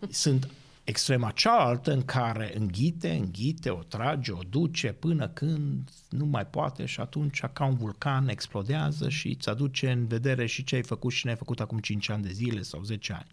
Sunt 0.08 0.48
extrema 0.90 1.30
cealaltă 1.30 1.92
în 1.92 2.04
care 2.04 2.58
înghite, 2.58 3.10
înghite, 3.10 3.70
o 3.70 3.82
trage, 3.82 4.32
o 4.32 4.40
duce 4.48 4.92
până 4.92 5.28
când 5.28 5.90
nu 6.08 6.24
mai 6.24 6.46
poate 6.46 6.84
și 6.84 7.00
atunci 7.00 7.42
ca 7.52 7.64
un 7.64 7.74
vulcan 7.74 8.28
explodează 8.28 9.08
și 9.08 9.28
îți 9.28 9.48
aduce 9.48 9.90
în 9.90 10.06
vedere 10.06 10.46
și 10.46 10.64
ce 10.64 10.74
ai 10.74 10.82
făcut 10.82 11.12
și 11.12 11.24
ne-ai 11.24 11.36
făcut 11.36 11.60
acum 11.60 11.78
5 11.78 12.08
ani 12.08 12.22
de 12.22 12.32
zile 12.32 12.62
sau 12.62 12.82
10 12.82 13.12
ani. 13.12 13.26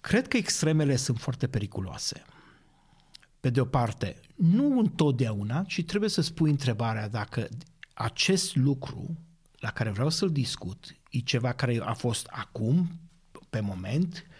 Cred 0.00 0.28
că 0.28 0.36
extremele 0.36 0.96
sunt 0.96 1.18
foarte 1.18 1.46
periculoase. 1.46 2.22
Pe 3.40 3.50
de 3.50 3.60
o 3.60 3.64
parte, 3.64 4.16
nu 4.34 4.78
întotdeauna, 4.78 5.62
ci 5.62 5.84
trebuie 5.84 6.10
să 6.10 6.20
spui 6.20 6.50
întrebarea 6.50 7.08
dacă 7.08 7.48
acest 7.94 8.56
lucru 8.56 9.16
la 9.58 9.70
care 9.70 9.90
vreau 9.90 10.08
să-l 10.08 10.32
discut 10.32 10.96
e 11.10 11.18
ceva 11.18 11.52
care 11.52 11.80
a 11.82 11.92
fost 11.92 12.26
acum, 12.30 12.90
pe 13.50 13.60
moment, 13.60 14.26
Uh, 14.26 14.31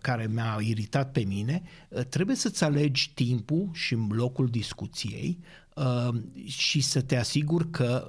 care 0.00 0.26
mi-a 0.26 0.58
iritat 0.60 1.12
pe 1.12 1.20
mine, 1.20 1.62
uh, 1.88 2.04
trebuie 2.04 2.36
să-ți 2.36 2.64
alegi 2.64 3.12
timpul 3.14 3.68
și 3.72 3.94
locul 4.08 4.48
discuției 4.48 5.38
uh, 5.74 6.08
și 6.44 6.80
să 6.80 7.00
te 7.00 7.16
asiguri 7.16 7.70
că 7.70 8.06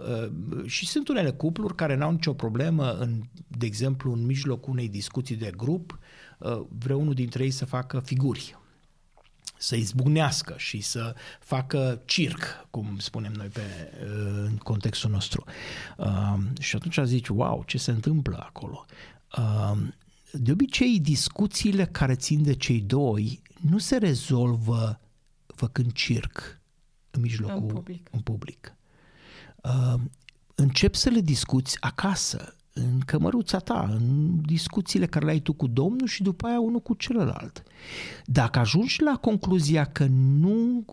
și 0.65 0.86
sunt 0.86 1.08
unele 1.08 1.32
cupluri 1.32 1.75
care 1.75 1.95
n-au 1.95 2.12
nicio 2.12 2.34
problemă, 2.34 2.91
în, 2.91 3.21
de 3.47 3.65
exemplu, 3.65 4.13
în 4.13 4.25
mijlocul 4.25 4.71
unei 4.71 4.89
discuții 4.89 5.36
de 5.36 5.51
grup, 5.58 5.99
vreunul 6.69 7.13
dintre 7.13 7.43
ei 7.43 7.51
să 7.51 7.65
facă 7.65 7.99
figuri 7.99 8.58
să 9.58 9.75
izbucnească 9.75 10.53
și 10.58 10.82
să 10.82 11.15
facă 11.39 12.01
circ, 12.05 12.67
cum 12.69 12.97
spunem 12.97 13.32
noi 13.32 13.47
pe, 13.47 13.62
în 14.45 14.58
contextul 14.58 15.10
nostru. 15.10 15.43
și 16.60 16.75
atunci 16.75 16.99
zici, 17.03 17.27
wow, 17.27 17.63
ce 17.65 17.77
se 17.77 17.91
întâmplă 17.91 18.43
acolo? 18.45 18.86
De 20.32 20.52
obicei, 20.52 21.00
discuțiile 21.00 21.86
care 21.86 22.15
țin 22.15 22.44
de 22.44 22.54
cei 22.54 22.82
doi 22.82 23.42
nu 23.70 23.78
se 23.78 23.98
rezolvă 23.98 25.00
făcând 25.46 25.92
circ 25.92 26.62
în 27.12 27.22
mijlocul, 27.22 27.56
în 27.56 27.68
public. 27.68 28.08
În 28.12 28.20
public. 28.20 28.76
Uh, 29.63 30.02
încep 30.56 30.96
să 30.96 31.10
le 31.10 31.22
discuți 31.22 31.78
acasă, 31.80 32.54
în 32.74 33.00
cămăruța 33.00 33.60
ta, 33.60 33.89
în 33.92 34.36
discuțiile 34.42 35.06
care 35.06 35.26
le 35.26 35.32
ai 35.32 35.39
tu 35.39 35.54
cu 35.54 35.68
Domnul 35.68 36.08
și 36.08 36.24
după 36.24 36.48
aia 36.48 36.60
unul 36.60 36.82
cu 36.82 36.94
celălalt. 36.94 37.63
Dacă 38.26 38.60
ajungi 38.60 39.02
la 39.02 39.18
concluzia 39.22 39.86
că 39.86 40.06
nu 40.10 40.86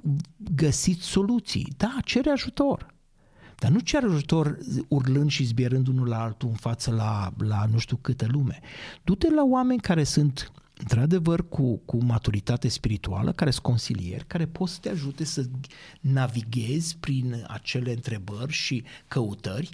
găsiți 0.55 1.05
soluții, 1.05 1.73
da, 1.77 1.97
cere 2.05 2.31
ajutor. 2.31 2.95
Dar 3.59 3.71
nu 3.71 3.79
cer 3.79 4.05
ajutor 4.05 4.59
urlând 4.89 5.31
și 5.31 5.45
zbierând 5.45 5.89
unul 5.89 6.09
la 6.09 6.23
altul 6.23 6.49
în 6.49 6.55
față 6.55 6.91
la, 6.91 7.33
la 7.39 7.65
nu 7.73 7.79
știu 7.79 7.97
câtă 7.97 8.27
lume. 8.31 8.61
Du-te 9.05 9.31
la 9.31 9.45
oameni 9.45 9.81
care 9.81 10.05
sunt 10.05 10.53
într-adevăr 10.79 11.49
cu, 11.49 11.77
cu 11.85 12.05
maturitate 12.05 12.69
spirituală, 12.69 13.33
care 13.33 13.51
sunt 13.51 13.63
consilieri, 13.63 14.27
care 14.27 14.47
pot 14.47 14.69
să 14.69 14.79
te 14.81 14.89
ajute 14.89 15.25
să 15.25 15.45
navighezi 16.01 16.97
prin 16.97 17.45
acele 17.49 17.93
întrebări 17.93 18.53
și 18.53 18.85
căutări, 19.09 19.69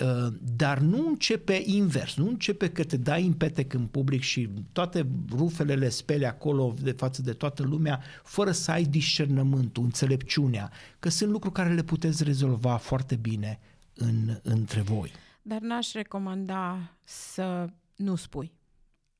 uh, 0.00 0.34
dar 0.56 0.78
nu 0.78 1.06
începe 1.08 1.62
invers, 1.64 2.16
nu 2.16 2.28
începe 2.28 2.70
că 2.70 2.84
te 2.84 2.96
dai 2.96 3.26
în 3.26 3.32
petec 3.32 3.72
în 3.72 3.86
public 3.86 4.22
și 4.22 4.48
toate 4.72 5.06
rufele 5.30 5.74
le 5.74 5.88
spele 5.88 6.26
acolo 6.26 6.74
de 6.82 6.92
față 6.92 7.22
de 7.22 7.32
toată 7.32 7.62
lumea, 7.62 8.02
fără 8.22 8.50
să 8.50 8.70
ai 8.70 8.84
discernământul, 8.84 9.84
înțelepciunea, 9.84 10.70
că 10.98 11.08
sunt 11.08 11.30
lucruri 11.30 11.54
care 11.54 11.74
le 11.74 11.82
puteți 11.82 12.24
rezolva 12.24 12.76
foarte 12.76 13.16
bine 13.16 13.60
în, 13.94 14.38
între 14.42 14.80
voi. 14.80 15.10
Dar 15.42 15.60
n-aș 15.60 15.92
recomanda 15.92 16.96
să 17.04 17.66
nu 17.96 18.14
spui 18.14 18.52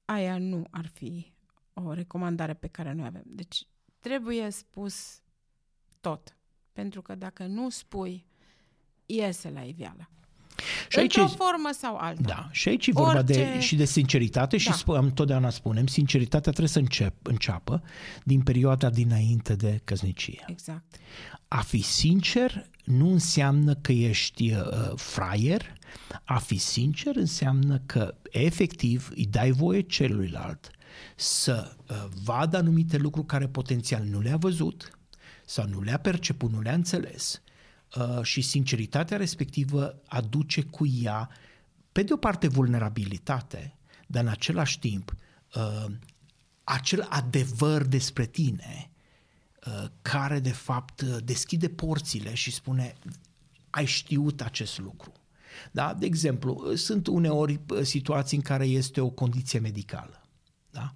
aia 0.05 0.39
nu 0.39 0.67
ar 0.71 0.87
fi 0.87 1.33
o 1.73 1.93
recomandare 1.93 2.55
pe 2.55 2.67
care 2.67 2.93
noi 2.93 3.07
avem. 3.07 3.25
Deci 3.27 3.67
trebuie 4.01 4.51
spus 4.51 5.21
tot. 6.01 6.37
Pentru 6.73 7.03
că 7.03 7.15
dacă 7.15 7.47
nu 7.47 7.71
spui, 7.71 8.27
iese 9.07 9.51
la 9.51 9.61
iveală. 9.61 10.09
Și 10.89 10.99
aici, 10.99 11.17
Într-o 11.17 11.45
formă 11.45 11.71
sau 11.73 11.97
alta. 11.97 12.23
Da, 12.23 12.49
și 12.51 12.69
aici 12.69 12.87
e 12.87 12.93
vorba 12.93 13.19
Orice... 13.19 13.33
de, 13.33 13.61
și 13.61 13.77
de 13.77 13.85
sinceritate 13.85 14.57
și 14.57 14.69
da. 14.69 14.75
spun, 14.75 15.11
totdeauna 15.11 15.51
spunem, 15.51 15.87
sinceritatea 15.87 16.53
trebuie 16.53 16.69
să 16.69 16.79
încep, 16.79 17.27
înceapă 17.27 17.83
din 18.25 18.43
perioada 18.43 18.91
dinainte 18.91 19.55
de 19.55 19.81
căsnicie. 19.85 20.45
Exact. 20.47 20.97
A 21.55 21.61
fi 21.61 21.83
sincer 21.83 22.71
nu 22.85 23.13
înseamnă 23.13 23.75
că 23.75 23.93
ești 23.93 24.53
uh, 24.53 24.93
fraier, 24.95 25.73
a 26.25 26.39
fi 26.39 26.57
sincer 26.57 27.17
înseamnă 27.17 27.83
că 27.87 28.15
efectiv 28.31 29.11
îi 29.15 29.27
dai 29.27 29.51
voie 29.51 29.81
celuilalt 29.81 30.71
să 31.17 31.77
uh, 31.89 32.05
vadă 32.25 32.57
anumite 32.57 32.97
lucruri 32.97 33.27
care 33.27 33.49
potențial 33.49 34.05
nu 34.05 34.21
le-a 34.21 34.37
văzut 34.37 34.99
sau 35.45 35.69
nu 35.69 35.81
le-a 35.81 35.99
perceput, 35.99 36.51
nu 36.51 36.61
le-a 36.61 36.75
înțeles. 36.75 37.43
Uh, 37.97 38.23
și 38.23 38.41
sinceritatea 38.41 39.17
respectivă 39.17 40.03
aduce 40.07 40.63
cu 40.63 40.87
ea, 41.03 41.29
pe 41.93 42.03
de 42.03 42.13
o 42.13 42.17
parte, 42.17 42.49
vulnerabilitate, 42.49 43.77
dar 44.07 44.23
în 44.23 44.29
același 44.29 44.79
timp, 44.79 45.15
uh, 45.55 45.87
acel 46.65 47.07
adevăr 47.11 47.83
despre 47.83 48.27
tine 48.27 48.89
uh, 48.89 48.94
care, 50.03 50.41
de 50.41 50.53
fapt, 50.53 51.03
deschide 51.03 51.69
porțile 51.69 52.35
și 52.35 52.51
spune 52.51 52.95
ai 53.71 53.85
știut 53.85 54.41
acest 54.41 54.79
lucru. 54.79 55.13
Da? 55.73 55.95
De 55.95 56.07
exemplu, 56.07 56.75
sunt 56.75 57.07
uneori 57.07 57.61
situații 57.83 58.37
în 58.37 58.43
care 58.43 58.67
este 58.67 59.01
o 59.01 59.11
condiție 59.11 59.59
medicală. 59.59 60.23
Da? 60.71 60.95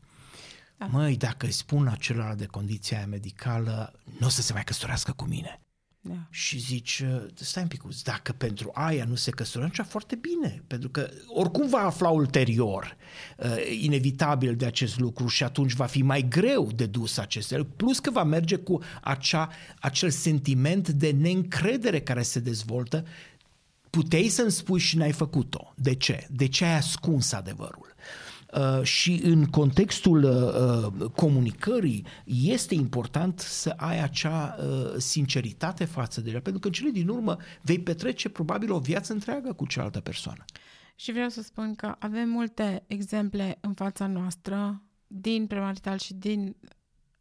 Da. 0.76 0.86
Măi, 0.86 1.16
dacă 1.16 1.46
îi 1.46 1.52
spun 1.52 1.86
acela 1.86 2.34
de 2.34 2.46
condiția 2.46 2.96
aia 2.96 3.06
medicală, 3.06 3.92
nu 4.18 4.26
o 4.26 4.30
să 4.30 4.42
se 4.42 4.52
mai 4.52 4.64
căsătorească 4.64 5.12
cu 5.12 5.24
mine. 5.24 5.60
Da. 6.08 6.14
Și 6.30 6.58
zici, 6.58 7.04
stai 7.34 7.62
un 7.62 7.68
pic, 7.68 7.82
dacă 8.02 8.32
pentru 8.32 8.70
aia 8.74 9.04
nu 9.04 9.14
se 9.14 9.30
căsătorește, 9.30 9.82
foarte 9.82 10.14
bine, 10.14 10.62
pentru 10.66 10.88
că 10.88 11.10
oricum 11.26 11.68
va 11.68 11.78
afla 11.78 12.08
ulterior 12.08 12.96
uh, 13.36 13.46
inevitabil 13.80 14.56
de 14.56 14.66
acest 14.66 14.98
lucru 14.98 15.26
și 15.26 15.44
atunci 15.44 15.72
va 15.72 15.86
fi 15.86 16.02
mai 16.02 16.26
greu 16.28 16.70
de 16.74 16.86
dus 16.86 17.18
acest 17.18 17.54
plus 17.76 17.98
că 17.98 18.10
va 18.10 18.24
merge 18.24 18.56
cu 18.56 18.82
acea, 19.02 19.48
acel 19.80 20.10
sentiment 20.10 20.88
de 20.88 21.10
neîncredere 21.10 22.00
care 22.00 22.22
se 22.22 22.40
dezvoltă 22.40 23.04
puteai 23.90 24.28
să-mi 24.28 24.50
spui 24.50 24.80
și 24.80 24.96
n-ai 24.96 25.12
făcut-o. 25.12 25.74
De 25.76 25.94
ce? 25.94 26.26
De 26.30 26.48
ce 26.48 26.64
ai 26.64 26.76
ascuns 26.76 27.32
adevărul? 27.32 27.87
Uh, 28.54 28.82
și 28.82 29.20
în 29.24 29.44
contextul 29.44 30.22
uh, 30.22 30.92
uh, 31.00 31.10
comunicării 31.10 32.06
este 32.24 32.74
important 32.74 33.38
să 33.38 33.74
ai 33.76 34.02
acea 34.02 34.56
uh, 34.58 34.94
sinceritate 34.96 35.84
față 35.84 36.20
de 36.20 36.30
el, 36.30 36.40
pentru 36.40 36.60
că 36.60 36.66
în 36.66 36.72
cele 36.72 36.90
din 36.90 37.08
urmă 37.08 37.36
vei 37.62 37.78
petrece 37.80 38.28
probabil 38.28 38.72
o 38.72 38.78
viață 38.78 39.12
întreagă 39.12 39.52
cu 39.52 39.66
cealaltă 39.66 40.00
persoană. 40.00 40.44
Și 40.96 41.12
vreau 41.12 41.28
să 41.28 41.42
spun 41.42 41.74
că 41.74 41.94
avem 41.98 42.28
multe 42.28 42.84
exemple 42.86 43.58
în 43.60 43.72
fața 43.72 44.06
noastră 44.06 44.82
din 45.06 45.46
premarital 45.46 45.98
și 45.98 46.14
din 46.14 46.56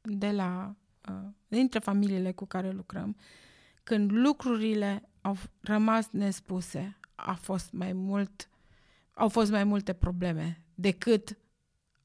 de 0.02 0.32
la 0.32 0.76
uh, 1.10 1.16
dintre 1.48 1.80
familiile 1.80 2.32
cu 2.32 2.46
care 2.46 2.72
lucrăm, 2.72 3.18
când 3.84 4.12
lucrurile 4.12 5.10
au 5.22 5.38
rămas 5.62 6.08
nespuse, 6.12 6.98
a 7.16 7.34
fost 7.34 7.72
mai 7.72 7.94
mult, 7.94 8.50
au 9.14 9.30
fost 9.30 9.52
mai 9.52 9.64
multe 9.64 9.94
probleme 9.94 10.62
decât 10.80 11.38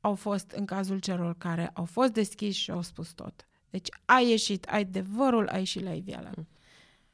au 0.00 0.14
fost 0.14 0.50
în 0.50 0.64
cazul 0.64 0.98
celor 0.98 1.34
care 1.38 1.70
au 1.74 1.84
fost 1.84 2.12
deschiși 2.12 2.60
și 2.60 2.70
au 2.70 2.82
spus 2.82 3.12
tot. 3.12 3.48
Deci 3.70 3.88
ai 4.04 4.28
ieșit, 4.28 4.64
ai 4.64 4.80
adevărul, 4.80 5.48
ai 5.48 5.58
ieșit 5.58 5.82
la 5.82 5.92
iveală. 5.92 6.30
Mm. 6.36 6.46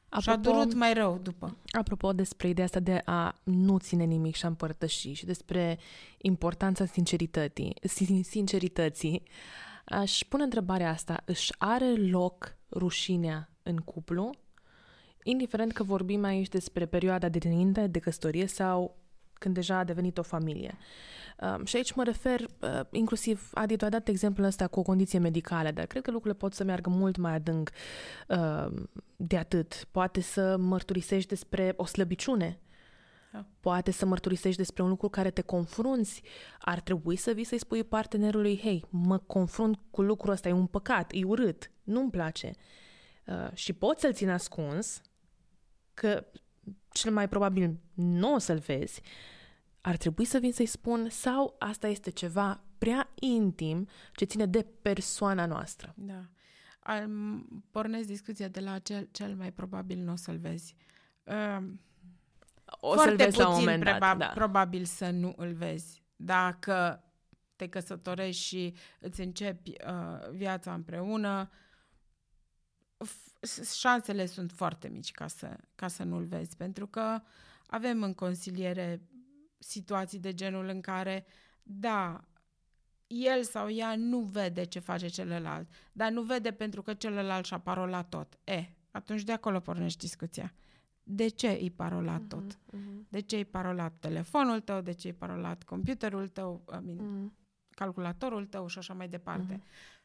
Apropo, 0.09 0.21
și 0.21 0.29
a 0.29 0.35
durut 0.35 0.73
mai 0.73 0.93
rău 0.93 1.19
după. 1.23 1.57
Apropo 1.71 2.13
despre 2.13 2.47
ideea 2.47 2.65
asta 2.65 2.79
de 2.79 3.01
a 3.05 3.35
nu 3.43 3.77
ține 3.77 4.03
nimic 4.03 4.35
și 4.35 4.45
a 4.45 4.47
împărtăși 4.47 5.13
și 5.13 5.25
despre 5.25 5.79
importanța 6.17 6.85
sincerității, 6.85 7.73
sincerității, 8.21 9.23
aș 9.85 10.23
pune 10.29 10.43
întrebarea 10.43 10.89
asta. 10.89 11.21
Își 11.25 11.53
are 11.57 11.95
loc 11.95 12.57
rușinea 12.71 13.49
în 13.63 13.77
cuplu? 13.77 14.29
Indiferent 15.23 15.71
că 15.71 15.83
vorbim 15.83 16.23
aici 16.23 16.49
despre 16.49 16.85
perioada 16.85 17.29
de 17.29 17.37
dinainte 17.37 17.87
de 17.87 17.99
căsătorie 17.99 18.45
sau 18.45 18.98
când 19.39 19.53
deja 19.53 19.77
a 19.77 19.83
devenit 19.83 20.17
o 20.17 20.21
familie. 20.21 20.77
Uh, 21.41 21.65
și 21.65 21.75
aici 21.75 21.93
mă 21.93 22.03
refer, 22.03 22.39
uh, 22.41 22.79
inclusiv, 22.91 23.49
Adi, 23.53 23.75
tu 23.75 23.83
ai 23.83 23.89
dat 23.89 24.07
exemplul 24.07 24.47
ăsta 24.47 24.67
cu 24.67 24.79
o 24.79 24.83
condiție 24.83 25.19
medicală, 25.19 25.71
dar 25.71 25.85
cred 25.85 26.01
că 26.01 26.11
lucrurile 26.11 26.39
pot 26.39 26.53
să 26.53 26.63
meargă 26.63 26.89
mult 26.89 27.17
mai 27.17 27.33
adânc 27.33 27.69
uh, 28.27 28.67
de 29.15 29.37
atât. 29.37 29.87
Poate 29.91 30.21
să 30.21 30.57
mărturisești 30.57 31.29
despre 31.29 31.73
o 31.75 31.85
slăbiciune, 31.85 32.59
da. 33.31 33.45
Poate 33.59 33.91
să 33.91 34.05
mărturisești 34.05 34.57
despre 34.57 34.83
un 34.83 34.89
lucru 34.89 35.09
care 35.09 35.31
te 35.31 35.41
confrunți. 35.41 36.21
Ar 36.59 36.79
trebui 36.79 37.15
să 37.15 37.31
vii 37.31 37.43
să-i 37.43 37.59
spui 37.59 37.83
partenerului, 37.83 38.59
hei, 38.59 38.85
mă 38.89 39.17
confrunt 39.17 39.79
cu 39.91 40.01
lucrul 40.01 40.31
ăsta, 40.31 40.49
e 40.49 40.51
un 40.51 40.65
păcat, 40.65 41.11
e 41.13 41.23
urât, 41.23 41.71
nu-mi 41.83 42.09
place. 42.09 42.51
Uh, 43.25 43.49
și 43.53 43.73
poți 43.73 44.01
să-l 44.01 44.13
țin 44.13 44.29
ascuns, 44.29 45.01
că 45.93 46.25
cel 46.89 47.11
mai 47.11 47.29
probabil 47.29 47.79
nu 47.93 48.33
o 48.33 48.37
să-l 48.37 48.57
vezi, 48.57 49.01
ar 49.81 49.97
trebui 49.97 50.25
să 50.25 50.37
vin 50.37 50.51
să-i 50.51 50.65
spun 50.65 51.09
sau 51.09 51.55
asta 51.59 51.87
este 51.87 52.09
ceva 52.09 52.63
prea 52.77 53.09
intim 53.15 53.87
ce 54.13 54.25
ține 54.25 54.45
de 54.45 54.65
persoana 54.81 55.45
noastră. 55.45 55.93
Da. 55.97 56.25
Am, 56.79 57.45
pornesc 57.71 58.07
discuția 58.07 58.47
de 58.47 58.59
la 58.59 58.79
cel, 58.79 59.07
cel 59.11 59.35
mai 59.35 59.51
probabil 59.51 59.97
nu 59.97 60.11
o 60.11 60.15
să-l 60.15 60.37
vezi. 60.37 60.75
Uh, 61.23 61.63
o 62.79 62.97
să-l 62.97 63.15
vezi 63.15 63.37
la 63.37 63.49
un 63.49 63.55
moment 63.55 63.83
dat, 63.83 63.97
probabil, 63.97 64.25
da. 64.25 64.33
probabil 64.33 64.85
să 64.85 65.09
nu 65.09 65.33
îl 65.37 65.53
vezi. 65.53 66.03
Dacă 66.15 67.03
te 67.55 67.67
căsătorești 67.67 68.43
și 68.43 68.73
îți 68.99 69.21
începi 69.21 69.69
uh, 69.69 70.29
viața 70.31 70.73
împreună, 70.73 71.49
șansele 73.73 74.25
sunt 74.25 74.51
foarte 74.51 74.87
mici 74.87 75.11
ca 75.11 75.27
să, 75.27 75.57
ca 75.75 75.87
să 75.87 76.03
nu-l 76.03 76.23
vezi, 76.25 76.55
pentru 76.55 76.87
că 76.87 77.21
avem 77.67 78.03
în 78.03 78.13
consiliere 78.13 79.01
situații 79.57 80.19
de 80.19 80.33
genul 80.33 80.67
în 80.67 80.81
care, 80.81 81.25
da, 81.63 82.23
el 83.07 83.43
sau 83.43 83.69
ea 83.69 83.95
nu 83.95 84.19
vede 84.19 84.63
ce 84.63 84.79
face 84.79 85.07
celălalt, 85.07 85.69
dar 85.91 86.11
nu 86.11 86.21
vede 86.21 86.51
pentru 86.51 86.81
că 86.81 86.93
celălalt 86.93 87.45
și-a 87.45 87.59
parolat 87.59 88.09
tot. 88.09 88.39
E, 88.43 88.69
atunci 88.91 89.23
de 89.23 89.31
acolo 89.31 89.59
pornești 89.59 89.99
discuția. 89.99 90.53
De 91.03 91.27
ce 91.27 91.47
îi 91.47 91.71
parolat 91.71 92.21
uh-huh, 92.21 92.27
tot? 92.27 92.53
Uh-huh. 92.53 93.09
De 93.09 93.19
ce 93.19 93.35
îi 93.35 93.45
parolat 93.45 93.93
telefonul 93.99 94.59
tău? 94.59 94.81
De 94.81 94.91
ce 94.91 95.07
îi 95.07 95.13
parolat 95.13 95.63
computerul 95.63 96.27
tău? 96.27 96.63
I 96.67 96.85
mean, 96.85 96.97
uh-huh. 96.97 97.37
Calculatorul 97.69 98.45
tău 98.45 98.67
și 98.67 98.77
așa 98.77 98.93
mai 98.93 99.07
departe. 99.07 99.55
Uh-huh. 99.55 99.98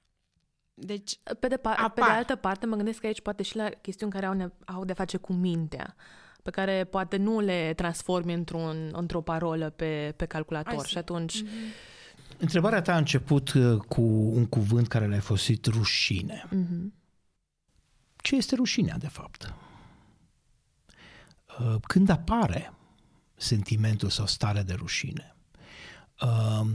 Deci, 0.75 1.19
pe 1.41 1.49
de, 1.49 1.57
par- 1.57 1.93
pe 1.95 2.01
de 2.01 2.11
altă 2.11 2.37
parte, 2.37 2.67
mă 2.67 2.77
gândesc 2.77 3.01
că 3.01 3.07
aici 3.07 3.21
poate 3.21 3.43
și 3.43 3.57
la 3.57 3.69
chestiuni 3.69 4.13
care 4.13 4.27
au, 4.27 4.33
ne- 4.33 4.53
au 4.65 4.85
de 4.85 4.93
face 4.93 5.17
cu 5.17 5.33
mintea, 5.33 5.95
pe 6.43 6.51
care 6.51 6.85
poate 6.85 7.17
nu 7.17 7.41
le 7.41 7.73
transformi 7.77 8.33
într-un, 8.33 8.91
într-o 8.93 9.21
parolă 9.21 9.71
pe, 9.71 10.15
pe 10.17 10.27
calculator 10.27 10.87
și 10.87 10.99
atunci... 10.99 11.43
Mm-hmm. 11.43 11.93
Întrebarea 12.39 12.83
ta 12.83 12.95
a 12.95 12.97
început 12.97 13.53
uh, 13.53 13.81
cu 13.81 14.03
un 14.35 14.47
cuvânt 14.47 14.89
care 14.89 15.07
l-ai 15.07 15.21
folosit, 15.21 15.67
rușine. 15.67 16.49
Mm-hmm. 16.49 16.93
Ce 18.17 18.37
este 18.37 18.55
rușinea, 18.55 18.99
de 18.99 19.09
fapt? 19.09 19.55
Uh, 21.61 21.75
când 21.87 22.09
apare 22.09 22.73
sentimentul 23.35 24.09
sau 24.09 24.27
starea 24.27 24.63
de 24.63 24.73
rușine, 24.73 25.37
uh, 26.21 26.67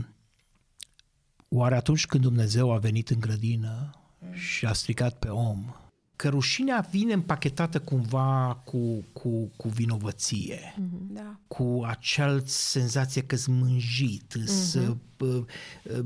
Oare 1.52 1.74
atunci 1.76 2.06
când 2.06 2.22
Dumnezeu 2.22 2.72
a 2.72 2.78
venit 2.78 3.08
în 3.08 3.20
grădină 3.20 3.90
și 4.32 4.66
a 4.66 4.72
stricat 4.72 5.18
pe 5.18 5.28
om, 5.28 5.74
că 6.16 6.28
rușinea 6.28 6.88
vine 6.90 7.12
împachetată 7.12 7.80
cumva 7.80 8.62
cu, 8.64 9.04
cu, 9.12 9.50
cu 9.56 9.68
vinovăție, 9.68 10.74
mm-hmm. 10.74 11.12
da. 11.12 11.40
cu 11.46 11.82
acel 11.86 12.42
senzație 12.46 13.22
că 13.22 13.36
mânjit, 13.46 14.34
mm-hmm. 14.38 14.44
să, 14.44 14.96
uh, 15.18 15.44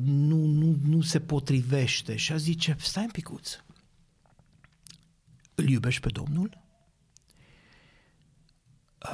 nu, 0.04 0.36
nu, 0.36 0.76
nu 0.84 1.00
se 1.00 1.20
potrivește 1.20 2.16
și 2.16 2.32
a 2.32 2.36
zice, 2.36 2.76
stai 2.78 3.02
un 3.02 3.10
picuț, 3.10 3.58
îl 5.54 5.68
iubești 5.68 6.00
pe 6.00 6.08
Domnul? 6.08 6.62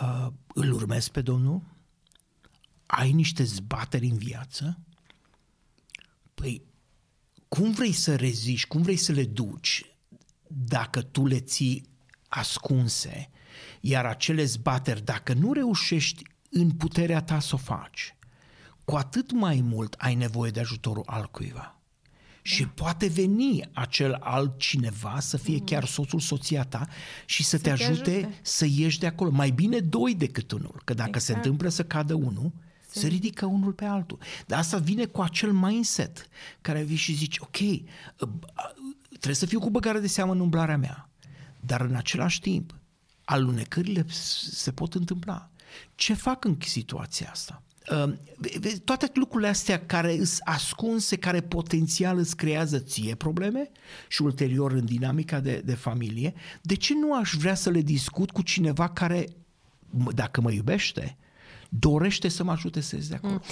Uh, 0.02 0.26
îl 0.54 0.72
urmezi 0.72 1.10
pe 1.10 1.20
Domnul? 1.20 1.62
Ai 2.86 3.12
niște 3.12 3.42
zbateri 3.42 4.06
în 4.06 4.16
viață? 4.16 4.78
Păi, 6.40 6.62
cum 7.48 7.72
vrei 7.72 7.92
să 7.92 8.16
reziști, 8.16 8.68
cum 8.68 8.82
vrei 8.82 8.96
să 8.96 9.12
le 9.12 9.24
duci 9.24 9.84
dacă 10.46 11.02
tu 11.02 11.26
le 11.26 11.40
ții 11.40 11.88
ascunse, 12.28 13.30
iar 13.80 14.06
acele 14.06 14.44
zbateri, 14.44 15.04
dacă 15.04 15.32
nu 15.32 15.52
reușești 15.52 16.22
în 16.50 16.70
puterea 16.70 17.22
ta 17.22 17.40
să 17.40 17.54
o 17.54 17.58
faci, 17.58 18.14
cu 18.84 18.96
atât 18.96 19.32
mai 19.32 19.60
mult 19.60 19.94
ai 19.98 20.14
nevoie 20.14 20.50
de 20.50 20.60
ajutorul 20.60 21.02
altcuiva. 21.06 21.80
Și 22.42 22.62
da. 22.62 22.68
poate 22.74 23.06
veni 23.06 23.68
acel 23.72 24.14
altcineva 24.20 25.20
să 25.20 25.36
fie 25.36 25.58
mm. 25.58 25.64
chiar 25.64 25.84
soțul, 25.84 26.20
soția 26.20 26.64
ta 26.64 26.88
și 27.26 27.44
să, 27.44 27.56
să 27.56 27.62
te, 27.62 27.70
ajute 27.70 28.02
te 28.02 28.10
ajute 28.10 28.38
să 28.42 28.66
ieși 28.66 28.98
de 28.98 29.06
acolo. 29.06 29.30
Mai 29.30 29.50
bine 29.50 29.78
doi 29.78 30.14
decât 30.14 30.50
unul, 30.50 30.82
că 30.84 30.94
dacă 30.94 31.08
exact. 31.08 31.24
se 31.24 31.32
întâmplă 31.32 31.68
să 31.68 31.84
cadă 31.84 32.14
unul, 32.14 32.52
se 32.90 33.06
ridică 33.06 33.46
unul 33.46 33.72
pe 33.72 33.84
altul. 33.84 34.18
Dar 34.46 34.58
asta 34.58 34.78
vine 34.78 35.04
cu 35.04 35.20
acel 35.20 35.52
mindset 35.52 36.28
care 36.60 36.82
vii 36.82 36.96
și 36.96 37.12
zici, 37.12 37.38
ok, 37.38 37.58
trebuie 39.08 39.34
să 39.34 39.46
fiu 39.46 39.60
cu 39.60 39.70
băgare 39.70 39.98
de 39.98 40.06
seamă 40.06 40.32
în 40.32 40.40
umblarea 40.40 40.76
mea, 40.76 41.08
dar 41.60 41.80
în 41.80 41.94
același 41.94 42.40
timp, 42.40 42.74
alunecările 43.24 44.04
se 44.08 44.72
pot 44.72 44.94
întâmpla. 44.94 45.50
Ce 45.94 46.14
fac 46.14 46.44
în 46.44 46.56
situația 46.60 47.28
asta? 47.30 47.62
Uh, 47.90 48.12
toate 48.84 49.10
lucrurile 49.14 49.48
astea 49.48 49.86
care 49.86 50.14
sunt 50.14 50.40
ascunse, 50.44 51.16
care 51.16 51.40
potențial 51.40 52.18
îți 52.18 52.36
creează 52.36 52.78
ție 52.78 53.14
probleme 53.14 53.70
și 54.08 54.22
ulterior 54.22 54.72
în 54.72 54.84
dinamica 54.84 55.40
de, 55.40 55.62
de 55.64 55.74
familie, 55.74 56.34
de 56.62 56.74
ce 56.74 56.94
nu 56.94 57.14
aș 57.14 57.34
vrea 57.34 57.54
să 57.54 57.70
le 57.70 57.80
discut 57.80 58.30
cu 58.30 58.42
cineva 58.42 58.88
care, 58.88 59.26
dacă 60.14 60.40
mă 60.40 60.52
iubește, 60.52 61.16
dorește 61.70 62.28
să 62.28 62.44
mă 62.44 62.50
ajute 62.50 62.80
să 62.80 62.96
ies 62.96 63.08
de 63.08 63.14
acolo? 63.14 63.32
Mm. 63.32 63.42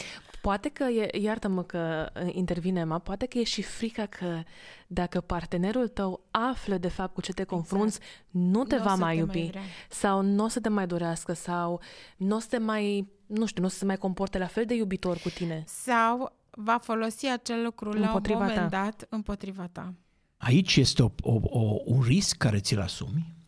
Poate 0.40 0.68
că, 0.68 0.84
e, 0.84 1.18
iartă-mă 1.20 1.62
că 1.62 2.12
uh, 2.24 2.34
intervine, 2.34 2.84
ma, 2.84 2.98
poate 2.98 3.26
că 3.26 3.38
e 3.38 3.44
și 3.44 3.62
frica 3.62 4.06
că 4.06 4.42
dacă 4.86 5.20
partenerul 5.20 5.88
tău 5.88 6.20
află 6.30 6.78
de 6.78 6.88
fapt 6.88 7.14
cu 7.14 7.20
ce 7.20 7.32
te 7.32 7.44
confrunți, 7.44 7.98
exact. 7.98 8.22
nu 8.30 8.64
te 8.64 8.76
n-o 8.76 8.82
va 8.82 8.94
mai 8.94 9.16
iubi 9.16 9.50
mai 9.54 9.62
sau 9.90 10.22
nu 10.22 10.44
o 10.44 10.48
să 10.48 10.60
te 10.60 10.68
mai 10.68 10.86
dorească 10.86 11.32
sau 11.32 11.80
nu 12.16 12.36
o 12.36 12.38
să 12.38 12.46
te 12.50 12.58
mai, 12.58 13.08
nu 13.26 13.46
știu, 13.46 13.62
nu 13.62 13.66
o 13.66 13.70
să 13.70 13.78
se 13.78 13.84
mai 13.84 13.96
comporte 13.96 14.38
la 14.38 14.46
fel 14.46 14.64
de 14.64 14.74
iubitor 14.74 15.18
cu 15.18 15.28
tine. 15.28 15.64
Sau 15.66 16.32
va 16.50 16.78
folosi 16.82 17.26
acel 17.26 17.62
lucru 17.62 17.90
împotriva 17.90 18.38
la 18.38 18.44
un 18.44 18.50
moment 18.50 18.70
ta. 18.70 18.82
dat 18.82 19.06
împotriva 19.08 19.66
ta. 19.72 19.94
Aici 20.36 20.76
este 20.76 21.02
o, 21.02 21.10
o, 21.22 21.40
o, 21.42 21.76
un 21.84 22.00
risc 22.00 22.36
care 22.36 22.58
ți-l 22.58 22.80
asumi, 22.80 23.34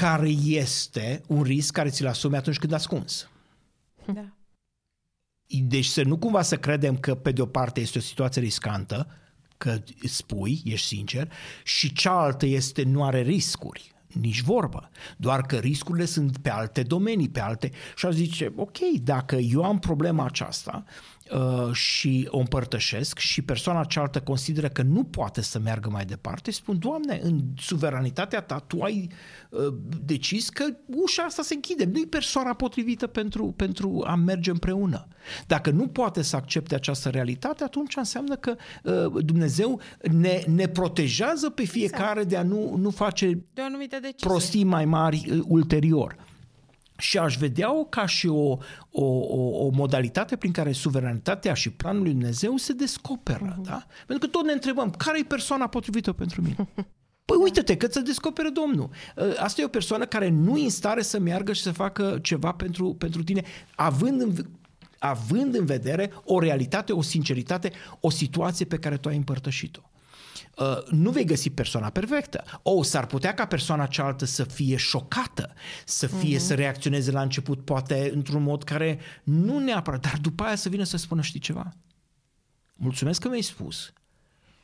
Care 0.00 0.28
este 0.44 1.22
un 1.26 1.42
risc 1.42 1.72
care 1.72 1.88
ți-l 1.88 2.06
asumi 2.06 2.36
atunci 2.36 2.58
când 2.58 2.72
ascunzi. 2.72 3.26
Da. 4.12 4.24
Deci 5.46 5.84
să 5.84 6.02
nu 6.02 6.18
cumva 6.18 6.42
să 6.42 6.56
credem 6.56 6.96
că 6.96 7.14
pe 7.14 7.32
de 7.32 7.42
o 7.42 7.46
parte 7.46 7.80
este 7.80 7.98
o 7.98 8.00
situație 8.00 8.42
riscantă, 8.42 9.06
că 9.56 9.82
spui, 10.04 10.62
ești 10.64 10.86
sincer, 10.86 11.32
și 11.64 11.92
cealaltă 11.92 12.46
este 12.46 12.82
nu 12.82 13.04
are 13.04 13.22
riscuri. 13.22 13.92
Nici 14.06 14.40
vorbă. 14.40 14.90
Doar 15.16 15.40
că 15.40 15.56
riscurile 15.56 16.04
sunt 16.04 16.38
pe 16.38 16.50
alte 16.50 16.82
domenii, 16.82 17.28
pe 17.28 17.40
alte... 17.40 17.70
Și 17.96 18.06
aș 18.06 18.14
zice, 18.14 18.52
ok, 18.56 18.78
dacă 19.02 19.36
eu 19.36 19.64
am 19.64 19.78
problema 19.78 20.24
aceasta, 20.24 20.84
Uh, 21.34 21.72
și 21.72 22.28
o 22.30 22.38
împărtășesc 22.38 23.18
și 23.18 23.42
persoana 23.42 23.84
cealaltă 23.84 24.20
consideră 24.20 24.68
că 24.68 24.82
nu 24.82 25.04
poate 25.04 25.42
să 25.42 25.58
meargă 25.58 25.88
mai 25.90 26.04
departe, 26.04 26.50
spun, 26.50 26.78
Doamne, 26.78 27.20
în 27.22 27.40
suveranitatea 27.56 28.40
ta 28.40 28.58
tu 28.58 28.80
ai 28.80 29.10
uh, 29.50 29.74
decis 30.04 30.48
că 30.48 30.64
ușa 30.86 31.22
asta 31.22 31.42
se 31.42 31.54
închide, 31.54 31.84
nu 31.84 31.98
e 31.98 32.06
persoana 32.08 32.54
potrivită 32.54 33.06
pentru, 33.06 33.46
pentru 33.56 34.02
a 34.06 34.14
merge 34.14 34.50
împreună. 34.50 35.06
Dacă 35.46 35.70
nu 35.70 35.86
poate 35.86 36.22
să 36.22 36.36
accepte 36.36 36.74
această 36.74 37.08
realitate, 37.08 37.64
atunci 37.64 37.96
înseamnă 37.96 38.36
că 38.36 38.54
uh, 38.82 39.24
Dumnezeu 39.24 39.80
ne, 40.12 40.42
ne 40.46 40.68
protejează 40.68 41.50
pe 41.50 41.64
fiecare 41.64 42.20
exact. 42.20 42.28
de 42.28 42.36
a 42.36 42.42
nu, 42.42 42.76
nu 42.76 42.90
face 42.90 43.44
prostii 44.20 44.64
mai 44.64 44.84
mari 44.84 45.26
uh, 45.30 45.40
ulterior 45.46 46.16
și 47.00 47.18
aș 47.18 47.36
vedea-o 47.36 47.84
ca 47.84 48.06
și 48.06 48.26
o, 48.26 48.58
o, 48.90 49.04
o, 49.04 49.66
o 49.66 49.70
modalitate 49.70 50.36
prin 50.36 50.52
care 50.52 50.72
suveranitatea 50.72 51.54
și 51.54 51.70
planul 51.70 52.02
lui 52.02 52.10
Dumnezeu 52.10 52.56
se 52.56 52.72
descoperă. 52.72 53.58
Uh-huh. 53.58 53.64
Da? 53.64 53.86
Pentru 54.06 54.28
că 54.28 54.36
tot 54.36 54.44
ne 54.44 54.52
întrebăm, 54.52 54.90
care 54.90 55.18
e 55.18 55.24
persoana 55.24 55.66
potrivită 55.66 56.12
pentru 56.12 56.42
mine? 56.42 56.68
Păi 57.24 57.38
uite-te 57.42 57.76
că 57.76 57.86
să 57.90 58.00
descopere 58.00 58.48
Domnul. 58.48 58.90
Ă, 59.16 59.32
asta 59.38 59.60
e 59.60 59.64
o 59.64 59.68
persoană 59.68 60.06
care 60.06 60.28
nu 60.28 60.56
e 60.56 60.62
în 60.62 60.70
stare 60.70 61.02
să 61.02 61.18
meargă 61.18 61.52
și 61.52 61.62
să 61.62 61.72
facă 61.72 62.18
ceva 62.22 62.52
pentru, 62.52 62.94
pentru 62.94 63.22
tine, 63.22 63.42
având 63.74 64.20
în, 64.20 64.32
având 64.98 65.54
în 65.54 65.64
vedere 65.64 66.12
o 66.24 66.40
realitate, 66.40 66.92
o 66.92 67.02
sinceritate, 67.02 67.72
o 68.00 68.10
situație 68.10 68.64
pe 68.64 68.78
care 68.78 68.96
tu 68.96 69.08
ai 69.08 69.16
împărtășit-o. 69.16 69.80
Uh, 70.60 70.82
nu 70.90 71.10
vei 71.10 71.24
găsi 71.24 71.50
persoana 71.50 71.90
perfectă. 71.90 72.44
O, 72.62 72.70
oh, 72.70 72.84
s-ar 72.84 73.06
putea 73.06 73.34
ca 73.34 73.46
persoana 73.46 73.86
cealaltă 73.86 74.24
să 74.24 74.44
fie 74.44 74.76
șocată, 74.76 75.52
să 75.84 76.06
fie, 76.06 76.36
uh-huh. 76.36 76.40
să 76.40 76.54
reacționeze 76.54 77.10
la 77.10 77.22
început, 77.22 77.64
poate 77.64 78.10
într-un 78.14 78.42
mod 78.42 78.64
care 78.64 78.98
nu 79.22 79.58
neapărat, 79.58 80.00
dar 80.00 80.18
după 80.20 80.42
aia 80.42 80.54
să 80.54 80.68
vină 80.68 80.84
să 80.84 80.96
spună, 80.96 81.20
știi 81.20 81.40
ceva? 81.40 81.72
Mulțumesc 82.76 83.20
că 83.20 83.28
mi-ai 83.28 83.42
spus. 83.42 83.92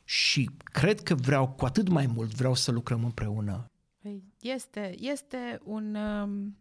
Și 0.04 0.50
cred 0.64 1.00
că 1.00 1.14
vreau 1.14 1.48
cu 1.48 1.64
atât 1.64 1.88
mai 1.88 2.06
mult, 2.06 2.34
vreau 2.34 2.54
să 2.54 2.70
lucrăm 2.70 3.04
împreună. 3.04 3.70
Păi, 4.02 4.22
este, 4.40 4.94
este 4.98 5.60
un 5.64 5.94
um, 5.94 6.56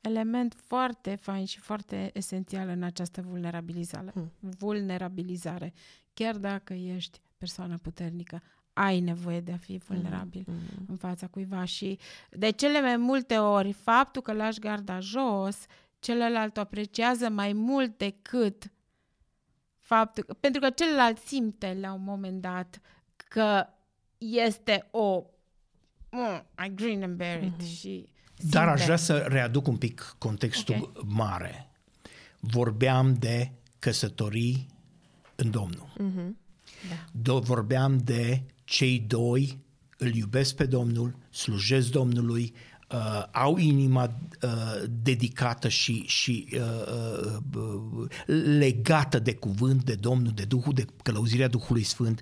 element 0.00 0.54
foarte 0.66 1.14
fain 1.14 1.44
și 1.44 1.58
foarte 1.58 2.10
esențial 2.12 2.68
în 2.68 2.82
această 2.82 3.22
vulnerabilizare. 3.22 4.10
Hmm. 4.10 4.32
Vulnerabilizare. 4.38 5.72
Chiar 6.14 6.36
dacă 6.36 6.72
ești 6.72 7.20
persoană 7.38 7.78
puternică, 7.78 8.42
ai 8.72 9.00
nevoie 9.00 9.40
de 9.40 9.52
a 9.52 9.56
fi 9.56 9.78
vulnerabil 9.78 10.42
mm-hmm. 10.42 10.86
în 10.86 10.96
fața 10.96 11.26
cuiva 11.26 11.64
și 11.64 11.98
de 12.30 12.50
cele 12.50 12.80
mai 12.80 12.96
multe 12.96 13.38
ori 13.38 13.72
faptul 13.72 14.22
că 14.22 14.32
lași 14.32 14.58
garda 14.58 15.00
jos, 15.00 15.56
celălalt 15.98 16.56
o 16.56 16.60
apreciază 16.60 17.28
mai 17.28 17.52
mult 17.52 17.98
decât 17.98 18.72
faptul, 19.78 20.36
pentru 20.40 20.60
că 20.60 20.70
celălalt 20.70 21.18
simte 21.18 21.76
la 21.80 21.92
un 21.92 22.04
moment 22.04 22.40
dat 22.40 22.80
că 23.16 23.66
este 24.18 24.88
o 24.90 25.24
mm, 26.10 26.46
I 26.66 26.74
green 26.74 27.02
and 27.02 27.16
buried 27.16 27.62
mm-hmm. 27.62 27.76
și 27.76 28.08
simte. 28.38 28.56
Dar 28.56 28.68
aș 28.68 28.84
vrea 28.84 28.96
să 28.96 29.16
readuc 29.16 29.66
un 29.66 29.76
pic 29.76 30.14
contextul 30.18 30.74
okay. 30.74 31.02
mare. 31.06 31.68
Vorbeam 32.40 33.14
de 33.14 33.52
căsătorii 33.78 34.66
în 35.34 35.50
Domnul. 35.50 35.92
Mm-hmm. 35.98 36.43
Da. 37.22 37.38
vorbeam 37.38 37.98
de 37.98 38.42
cei 38.64 39.04
doi 39.06 39.62
îl 39.98 40.14
iubesc 40.14 40.54
pe 40.54 40.66
Domnul, 40.66 41.16
slujesc 41.30 41.90
Domnului, 41.90 42.54
uh, 42.92 43.22
au 43.32 43.56
inima 43.56 44.18
uh, 44.42 44.50
dedicată 45.02 45.68
și, 45.68 46.04
și 46.06 46.48
uh, 46.52 47.36
uh, 47.56 48.08
legată 48.58 49.18
de 49.18 49.34
cuvânt, 49.34 49.84
de 49.84 49.94
Domnul, 49.94 50.32
de 50.34 50.44
Duhul, 50.44 50.72
de 50.72 50.84
călăuzirea 51.02 51.48
Duhului 51.48 51.82
Sfânt. 51.82 52.20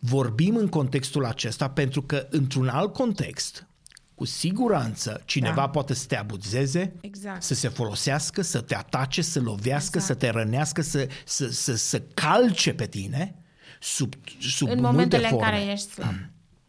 Vorbim 0.00 0.56
în 0.56 0.68
contextul 0.68 1.24
acesta 1.24 1.68
pentru 1.68 2.02
că 2.02 2.26
într-un 2.30 2.68
alt 2.68 2.92
context, 2.92 3.66
cu 4.14 4.24
siguranță 4.24 5.22
cineva 5.24 5.54
da. 5.54 5.68
poate 5.68 5.94
să 5.94 6.06
te 6.06 6.16
abuzeze, 6.16 6.94
exact. 7.00 7.42
să 7.42 7.54
se 7.54 7.68
folosească, 7.68 8.42
să 8.42 8.60
te 8.60 8.74
atace, 8.74 9.22
să 9.22 9.40
lovească, 9.40 9.98
exact. 9.98 10.04
să 10.04 10.14
te 10.14 10.30
rănească, 10.30 10.82
să, 10.82 11.06
să, 11.24 11.48
să, 11.48 11.74
să 11.74 12.02
calce 12.14 12.72
pe 12.72 12.86
tine 12.86 13.41
sub, 13.82 14.14
sub 14.40 14.68
în 14.68 14.80
momentele 14.80 15.28
forme. 15.28 15.44
în 15.46 15.50
care 15.52 15.72
ești 15.72 15.90
slab. 15.90 16.14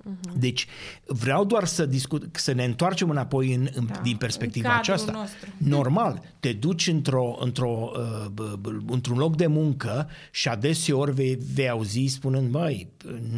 Uh-huh. 0.03 0.39
Deci 0.39 0.67
vreau 1.05 1.45
doar 1.45 1.65
să 1.65 1.85
discut, 1.85 2.35
să 2.35 2.51
ne 2.51 2.63
întoarcem 2.63 3.09
înapoi 3.09 3.53
în, 3.53 3.67
în, 3.73 3.85
da, 3.85 3.99
din 4.03 4.17
perspectiva 4.17 4.69
în 4.69 4.77
aceasta. 4.77 5.11
Nostru. 5.11 5.49
Normal, 5.57 6.21
te 6.39 6.53
duci 6.53 6.87
într-o, 6.87 7.37
într-o, 7.39 7.91
uh, 7.95 8.53
într-un 8.87 9.17
loc 9.17 9.35
de 9.35 9.47
muncă 9.47 10.09
și 10.31 10.47
adeseori 10.47 11.13
vei, 11.13 11.37
vei 11.53 11.69
auzi 11.69 12.05
spunând, 12.05 12.51
măi, 12.51 12.87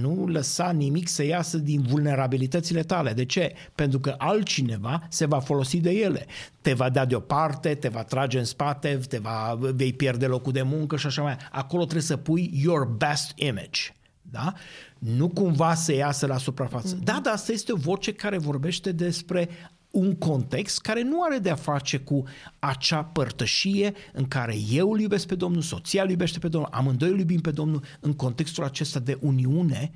nu 0.01 0.27
lăsa 0.27 0.71
nimic 0.71 1.07
să 1.07 1.25
iasă 1.25 1.57
din 1.57 1.81
vulnerabilitățile 1.81 2.83
tale. 2.83 3.13
De 3.13 3.25
ce? 3.25 3.53
Pentru 3.75 3.99
că 3.99 4.15
altcineva 4.17 5.07
se 5.09 5.25
va 5.25 5.39
folosi 5.39 5.79
de 5.79 5.91
ele. 5.91 6.25
Te 6.61 6.73
va 6.73 6.89
da 6.89 7.05
deoparte, 7.05 7.75
te 7.75 7.87
va 7.87 8.03
trage 8.03 8.37
în 8.37 8.45
spate, 8.45 8.99
te 9.09 9.17
va, 9.17 9.57
vei 9.59 9.93
pierde 9.93 10.25
locul 10.25 10.51
de 10.51 10.61
muncă 10.61 10.97
și 10.97 11.05
așa 11.05 11.21
mai. 11.21 11.37
Acolo 11.51 11.81
trebuie 11.81 12.03
să 12.03 12.17
pui 12.17 12.51
your 12.53 12.85
best 12.85 13.31
image. 13.35 13.81
Da? 14.21 14.53
Nu 15.05 15.29
cumva 15.29 15.73
să 15.73 15.93
iasă 15.93 16.25
la 16.25 16.37
suprafață. 16.37 16.95
Mm-hmm. 16.95 17.03
Da, 17.03 17.19
dar 17.23 17.33
asta 17.33 17.51
este 17.51 17.71
o 17.71 17.75
voce 17.75 18.13
care 18.13 18.37
vorbește 18.37 18.91
despre 18.91 19.49
un 19.91 20.15
context 20.15 20.81
care 20.81 21.01
nu 21.01 21.23
are 21.23 21.37
de 21.37 21.49
a 21.49 21.55
face 21.55 21.97
cu 21.97 22.23
acea 22.59 23.03
părtășie 23.03 23.93
în 24.13 24.27
care 24.27 24.55
eu 24.71 24.91
îl 24.91 24.99
iubesc 24.99 25.27
pe 25.27 25.35
Domnul, 25.35 25.61
soția 25.61 26.03
îl 26.03 26.09
iubește 26.09 26.39
pe 26.39 26.47
Domnul, 26.47 26.69
amândoi 26.73 27.09
îl 27.09 27.19
iubim 27.19 27.41
pe 27.41 27.51
Domnul 27.51 27.83
în 27.99 28.13
contextul 28.13 28.63
acesta 28.63 28.99
de 28.99 29.17
uniune 29.21 29.91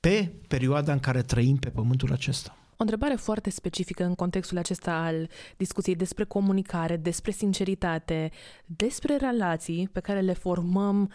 pe 0.00 0.32
perioada 0.48 0.92
în 0.92 1.00
care 1.00 1.22
trăim 1.22 1.56
pe 1.56 1.68
pământul 1.68 2.12
acesta. 2.12 2.56
O 2.70 2.82
întrebare 2.82 3.14
foarte 3.14 3.50
specifică 3.50 4.04
în 4.04 4.14
contextul 4.14 4.58
acesta 4.58 4.92
al 4.92 5.28
discuției 5.56 5.96
despre 5.96 6.24
comunicare, 6.24 6.96
despre 6.96 7.30
sinceritate, 7.30 8.30
despre 8.64 9.16
relații 9.16 9.88
pe 9.92 10.00
care 10.00 10.20
le 10.20 10.32
formăm 10.32 11.10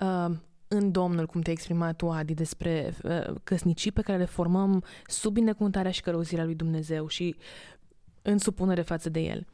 uh, 0.00 0.36
în 0.68 0.92
Domnul, 0.92 1.26
cum 1.26 1.40
te-ai 1.40 1.54
exprimat 1.54 1.96
tu, 1.96 2.10
Adi, 2.10 2.34
despre 2.34 2.94
uh, 3.02 3.34
căsnicii 3.44 3.92
pe 3.92 4.02
care 4.02 4.18
le 4.18 4.24
formăm 4.24 4.84
sub 5.06 5.32
binecuvântarea 5.32 5.90
și 5.90 6.00
călăuzirea 6.00 6.44
lui 6.44 6.54
Dumnezeu 6.54 7.06
și 7.06 7.36
în 8.22 8.38
supunere 8.38 8.82
față 8.82 9.08
de 9.08 9.20
El. 9.20 9.46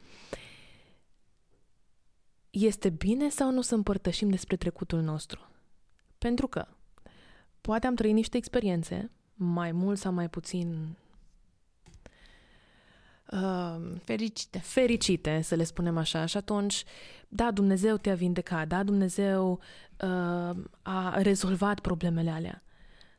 Este 2.49 2.89
bine 2.89 3.29
sau 3.29 3.51
nu 3.51 3.61
să 3.61 3.75
împărtășim 3.75 4.29
despre 4.29 4.55
trecutul 4.55 5.01
nostru? 5.01 5.47
Pentru 6.17 6.47
că 6.47 6.67
poate 7.61 7.87
am 7.87 7.95
trăit 7.95 8.13
niște 8.13 8.37
experiențe, 8.37 9.11
mai 9.33 9.71
mult 9.71 9.97
sau 9.97 10.13
mai 10.13 10.29
puțin 10.29 10.95
uh, 13.33 13.99
fericite. 14.03 14.59
fericite, 14.59 15.41
să 15.41 15.55
le 15.55 15.63
spunem 15.63 15.97
așa. 15.97 16.25
Și 16.25 16.37
atunci, 16.37 16.83
da, 17.27 17.51
Dumnezeu 17.51 17.97
te-a 17.97 18.15
vindecat, 18.15 18.67
da, 18.67 18.83
Dumnezeu 18.83 19.59
uh, 20.01 20.55
a 20.81 21.21
rezolvat 21.21 21.79
problemele 21.79 22.29
alea. 22.29 22.63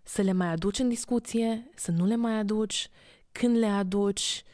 Să 0.02 0.22
le 0.22 0.32
mai 0.32 0.48
aduci 0.48 0.78
în 0.78 0.88
discuție, 0.88 1.70
să 1.74 1.90
nu 1.90 2.06
le 2.06 2.16
mai 2.16 2.38
aduci, 2.38 2.88
când 3.32 3.56
le 3.56 3.66
aduci, 3.66 4.44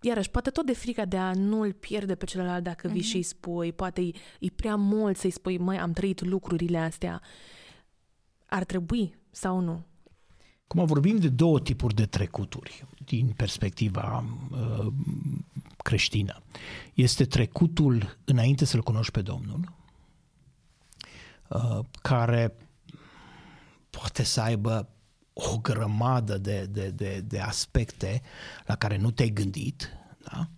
iarăși, 0.00 0.30
poate 0.30 0.50
tot 0.50 0.66
de 0.66 0.72
frica 0.72 1.04
de 1.04 1.16
a 1.16 1.32
nu-l 1.32 1.72
pierde 1.72 2.14
pe 2.14 2.24
celălalt 2.24 2.62
dacă 2.62 2.88
vii 2.88 3.00
uh-huh. 3.00 3.04
și 3.04 3.16
îi 3.16 3.22
spui, 3.22 3.72
poate 3.72 4.00
e, 4.00 4.12
e 4.38 4.48
prea 4.56 4.76
mult 4.76 5.16
să-i 5.16 5.30
spui, 5.30 5.58
măi, 5.58 5.78
am 5.78 5.92
trăit 5.92 6.24
lucrurile 6.24 6.78
astea. 6.78 7.22
Ar 8.46 8.64
trebui 8.64 9.18
sau 9.30 9.60
nu? 9.60 9.82
Cum 10.68 10.84
vorbim 10.84 11.16
de 11.16 11.28
două 11.28 11.60
tipuri 11.60 11.94
de 11.94 12.06
trecuturi 12.06 12.86
din 13.04 13.32
perspectiva 13.36 14.24
uh, 14.50 14.86
creștină. 15.76 16.42
Este 16.94 17.24
trecutul 17.24 18.18
înainte 18.24 18.64
să-L 18.64 18.82
cunoști 18.82 19.12
pe 19.12 19.22
Domnul, 19.22 19.72
uh, 21.48 21.78
care 22.02 22.56
poate 23.90 24.22
să 24.22 24.40
aibă 24.40 24.88
o 25.32 25.58
grămadă 25.58 26.38
de, 26.38 26.66
de, 26.70 26.90
de, 26.90 27.24
de 27.26 27.40
aspecte 27.40 28.22
la 28.66 28.76
care 28.76 28.96
nu 28.96 29.10
te-ai 29.10 29.30
gândit, 29.30 29.88
da? 30.22 30.48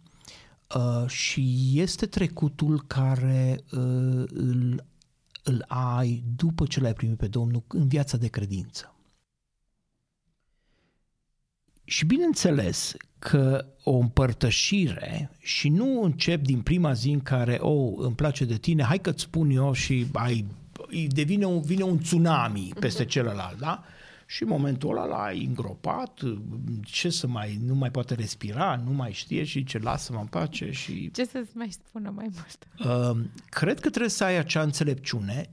Uh, 0.78 1.08
și 1.08 1.72
este 1.74 2.06
trecutul 2.06 2.82
care 2.86 3.60
uh, 3.72 4.24
îl, 4.26 4.84
îl 5.42 5.64
ai 5.68 6.22
după 6.36 6.66
ce 6.66 6.80
l-ai 6.80 6.92
primit 6.92 7.18
pe 7.18 7.28
Domnul 7.28 7.62
în 7.68 7.88
viața 7.88 8.16
de 8.16 8.28
credință. 8.28 8.94
Și 11.90 12.04
bineînțeles 12.04 12.94
că 13.18 13.66
o 13.82 13.96
împărtășire 13.96 15.30
și 15.38 15.68
nu 15.68 16.02
încep 16.02 16.42
din 16.42 16.60
prima 16.60 16.92
zi 16.92 17.10
în 17.10 17.20
care, 17.20 17.58
oh, 17.60 17.92
îmi 17.96 18.14
place 18.14 18.44
de 18.44 18.56
tine, 18.56 18.82
hai 18.82 18.98
că-ți 18.98 19.22
spun 19.22 19.50
eu 19.50 19.72
și 19.72 20.06
ai, 20.12 20.46
devine 21.08 21.44
un, 21.44 21.60
vine 21.60 21.82
un 21.82 21.98
tsunami 21.98 22.72
peste 22.80 23.04
celălalt, 23.04 23.58
da? 23.58 23.84
Și 24.26 24.42
în 24.42 24.48
momentul 24.48 24.90
ăla 24.90 25.04
l-ai 25.04 25.44
îngropat, 25.44 26.20
ce 26.82 27.08
să 27.08 27.26
mai, 27.26 27.60
nu 27.66 27.74
mai 27.74 27.90
poate 27.90 28.14
respira, 28.14 28.82
nu 28.84 28.92
mai 28.92 29.12
știe 29.12 29.44
și 29.44 29.64
ce 29.64 29.78
lasă-mă 29.78 30.18
în 30.18 30.26
pace 30.26 30.70
și... 30.70 31.10
Ce 31.10 31.24
să-ți 31.24 31.56
mai 31.56 31.68
spună 31.70 32.12
mai 32.14 32.28
mult? 32.32 32.88
Uh, 32.90 33.26
cred 33.48 33.80
că 33.80 33.88
trebuie 33.88 34.10
să 34.10 34.24
ai 34.24 34.36
acea 34.36 34.62
înțelepciune 34.62 35.50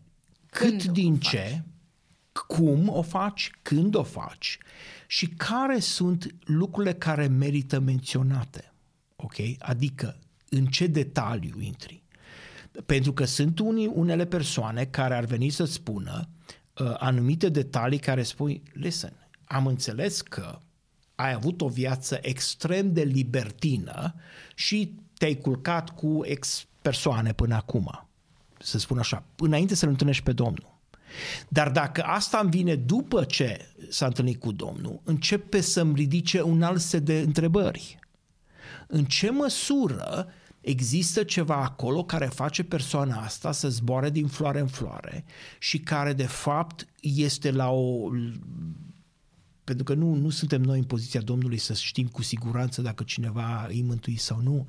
cât 0.49 0.69
când 0.69 0.83
din 0.83 1.19
ce, 1.19 1.63
cum 2.47 2.89
o 2.89 3.01
faci, 3.01 3.51
când 3.61 3.95
o 3.95 4.03
faci 4.03 4.57
și 5.07 5.27
care 5.27 5.79
sunt 5.79 6.35
lucrurile 6.45 6.93
care 6.93 7.27
merită 7.27 7.79
menționate. 7.79 8.73
Ok? 9.15 9.35
Adică 9.59 10.17
în 10.49 10.65
ce 10.65 10.87
detaliu 10.87 11.59
intri. 11.59 12.03
Pentru 12.85 13.13
că 13.13 13.25
sunt 13.25 13.59
unii, 13.59 13.91
unele 13.93 14.25
persoane 14.25 14.85
care 14.85 15.15
ar 15.15 15.25
veni 15.25 15.49
să 15.49 15.65
spună 15.65 16.29
uh, 16.79 16.93
anumite 16.97 17.49
detalii 17.49 17.99
care 17.99 18.23
spui, 18.23 18.63
listen, 18.73 19.13
am 19.43 19.67
înțeles 19.67 20.21
că 20.21 20.59
ai 21.15 21.33
avut 21.33 21.61
o 21.61 21.67
viață 21.67 22.17
extrem 22.21 22.93
de 22.93 23.03
libertină 23.03 24.15
și 24.55 24.95
te-ai 25.17 25.35
culcat 25.35 25.89
cu 25.95 26.19
ex 26.23 26.65
persoane 26.81 27.33
până 27.33 27.55
acum, 27.55 28.07
să 28.59 28.77
spun 28.77 28.97
așa, 28.97 29.23
înainte 29.37 29.75
să-L 29.75 29.89
întâlnești 29.89 30.23
pe 30.23 30.31
Domnul. 30.31 30.76
Dar 31.47 31.71
dacă 31.71 32.01
asta 32.01 32.39
îmi 32.41 32.49
vine 32.49 32.75
după 32.75 33.23
ce 33.23 33.73
s-a 33.89 34.05
întâlnit 34.05 34.39
cu 34.39 34.51
Domnul, 34.51 35.01
începe 35.03 35.61
să-mi 35.61 35.95
ridice 35.95 36.41
un 36.41 36.63
alt 36.63 36.81
set 36.81 37.05
de 37.05 37.19
întrebări. 37.19 37.99
În 38.87 39.05
ce 39.05 39.29
măsură 39.29 40.27
există 40.61 41.23
ceva 41.23 41.55
acolo 41.55 42.03
care 42.03 42.25
face 42.25 42.63
persoana 42.63 43.21
asta 43.21 43.51
să 43.51 43.69
zboare 43.69 44.09
din 44.09 44.27
floare 44.27 44.59
în 44.59 44.67
floare 44.67 45.25
și 45.59 45.79
care 45.79 46.13
de 46.13 46.25
fapt 46.25 46.87
este 47.01 47.51
la 47.51 47.69
o 47.69 48.09
pentru 49.63 49.85
că 49.85 49.93
nu, 49.93 50.13
nu 50.13 50.29
suntem 50.29 50.61
noi 50.61 50.77
în 50.77 50.83
poziția 50.83 51.21
Domnului 51.21 51.57
să 51.57 51.73
știm 51.73 52.07
cu 52.07 52.21
siguranță 52.21 52.81
dacă 52.81 53.03
cineva 53.03 53.65
îi 53.69 53.83
mântui 53.83 54.15
sau 54.15 54.41
nu, 54.41 54.67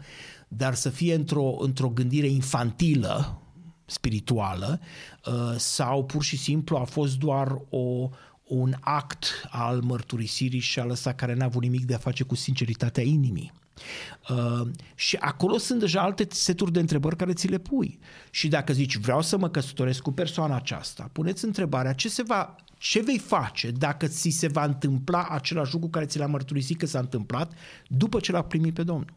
dar 0.49 0.75
să 0.75 0.91
fie 0.91 1.15
într-o, 1.15 1.57
într-o 1.59 1.89
gândire 1.89 2.27
infantilă, 2.27 3.43
spirituală 3.91 4.81
uh, 5.27 5.55
sau 5.57 6.05
pur 6.05 6.23
și 6.23 6.37
simplu 6.37 6.77
a 6.77 6.85
fost 6.85 7.19
doar 7.19 7.59
o, 7.69 8.09
un 8.45 8.75
act 8.81 9.27
al 9.51 9.81
mărturisirii 9.81 10.61
și 10.61 10.79
al 10.79 10.91
ăsta 10.91 11.13
care 11.13 11.35
n-a 11.35 11.45
avut 11.45 11.63
nimic 11.63 11.85
de 11.85 11.95
a 11.95 11.99
face 11.99 12.25
cu 12.25 12.35
sinceritatea 12.35 13.03
inimii. 13.03 13.53
Uh, 14.31 14.69
și 14.95 15.17
acolo 15.17 15.59
sunt 15.59 15.81
deja 15.81 16.01
alte 16.01 16.27
seturi 16.31 16.73
de 16.73 16.81
întrebări 16.81 17.17
care 17.17 17.33
ți 17.33 17.49
le 17.49 17.59
pui. 17.59 17.99
Și 18.31 18.49
dacă 18.49 18.73
zici 18.73 18.97
vreau 18.97 19.23
să 19.23 19.39
mă 19.39 19.49
căsătoresc 19.49 20.03
cu 20.03 20.13
persoana 20.13 20.57
aceasta, 20.57 21.09
puneți 21.13 21.45
întrebarea 21.45 21.93
ce 21.93 22.09
se 22.09 22.23
va 22.23 22.57
ce 22.79 23.01
vei 23.01 23.19
face 23.19 23.71
dacă 23.71 24.07
ți 24.07 24.29
se 24.29 24.49
va 24.49 24.65
întâmpla 24.65 25.27
același 25.31 25.73
lucru 25.73 25.89
care 25.89 26.07
ți 26.07 26.19
l-a 26.19 26.27
mărturisit 26.27 26.79
că 26.79 26.87
s-a 26.87 26.99
întâmplat 26.99 27.53
după 27.87 28.21
ce 28.21 28.33
l-a 28.33 28.43
primit 28.43 28.75
pe 28.75 28.83
Domnul? 28.83 29.13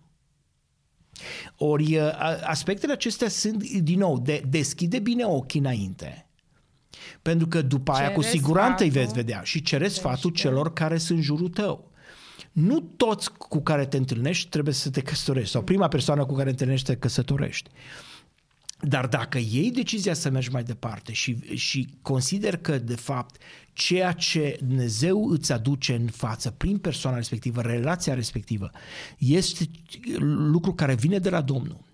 Ori 1.58 2.00
aspectele 2.44 2.92
acestea 2.92 3.30
sunt, 3.30 3.64
din 3.64 4.00
nou, 4.00 4.20
de, 4.20 4.44
deschide 4.50 5.00
bine 5.00 5.24
ochii 5.26 5.60
înainte. 5.60 6.26
Pentru 7.22 7.48
că 7.48 7.62
după 7.62 7.92
aia 7.92 8.12
cu 8.12 8.22
siguranță 8.22 8.84
îi 8.84 8.90
veți 8.90 9.14
vedea 9.14 9.42
și 9.44 9.62
cere 9.62 9.88
sfatul 9.88 10.32
celor 10.32 10.74
care 10.74 10.98
sunt 10.98 11.18
în 11.18 11.24
jurul 11.24 11.50
tău. 11.50 11.92
Nu 12.52 12.80
toți 12.80 13.32
cu 13.32 13.62
care 13.62 13.86
te 13.86 13.98
întâlnești 13.98 14.50
trebuie 14.50 14.74
să 14.74 14.90
te 14.90 15.02
căsătorești 15.02 15.52
sau 15.52 15.64
prima 15.64 15.88
persoană 15.88 16.26
cu 16.26 16.34
care 16.34 16.44
te 16.44 16.50
întâlnești 16.50 16.86
te 16.86 16.96
căsătorești. 16.96 17.70
Dar 18.82 19.08
dacă 19.08 19.38
iei 19.38 19.72
decizia 19.72 20.14
să 20.14 20.30
mergi 20.30 20.52
mai 20.52 20.64
departe 20.64 21.14
și, 21.14 21.56
și 21.56 21.88
consider 22.02 22.58
că, 22.58 22.78
de 22.78 22.96
fapt, 22.96 23.42
ceea 23.74 24.12
ce 24.12 24.58
Dumnezeu 24.60 25.30
îți 25.30 25.52
aduce 25.52 25.96
în 25.96 26.08
față 26.08 26.52
prin 26.52 26.78
persoana 26.78 27.18
respectivă, 27.18 27.62
relația 27.62 28.14
respectivă, 28.14 28.70
este 29.18 29.70
lucru 30.20 30.74
care 30.74 30.96
vine 30.96 31.20
de 31.20 31.30
la 31.30 31.42
Domnul, 31.42 31.86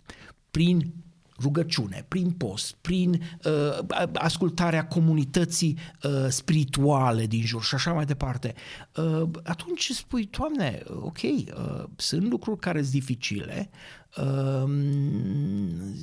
prin 0.51 0.93
rugăciune, 1.39 2.05
prin 2.07 2.31
post, 2.31 2.75
prin 2.81 3.21
uh, 3.43 4.07
ascultarea 4.13 4.87
comunității 4.87 5.77
uh, 6.03 6.11
spirituale 6.29 7.25
din 7.25 7.41
jur 7.45 7.63
și 7.63 7.75
așa 7.75 7.93
mai 7.93 8.05
departe, 8.05 8.53
uh, 8.95 9.29
atunci 9.43 9.91
spui, 9.91 10.29
Doamne, 10.37 10.83
ok, 10.89 11.21
uh, 11.21 11.83
sunt 11.95 12.29
lucruri 12.29 12.59
care 12.59 12.81
sunt 12.81 12.93
dificile, 12.93 13.69
uh, 14.17 14.69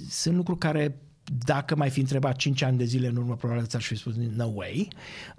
sunt 0.09 0.37
lucruri 0.37 0.59
care 0.59 0.99
dacă 1.45 1.77
mai 1.77 1.91
fi 1.91 2.01
întrebat 2.01 2.37
5 2.37 2.63
ani 2.63 2.77
de 2.77 2.85
zile 2.85 3.07
în 3.07 3.17
urmă, 3.17 3.37
probabil 3.37 3.67
ți-aș 3.67 3.87
fi 3.87 3.95
spus 3.95 4.15
no 4.15 4.47
way. 4.55 4.89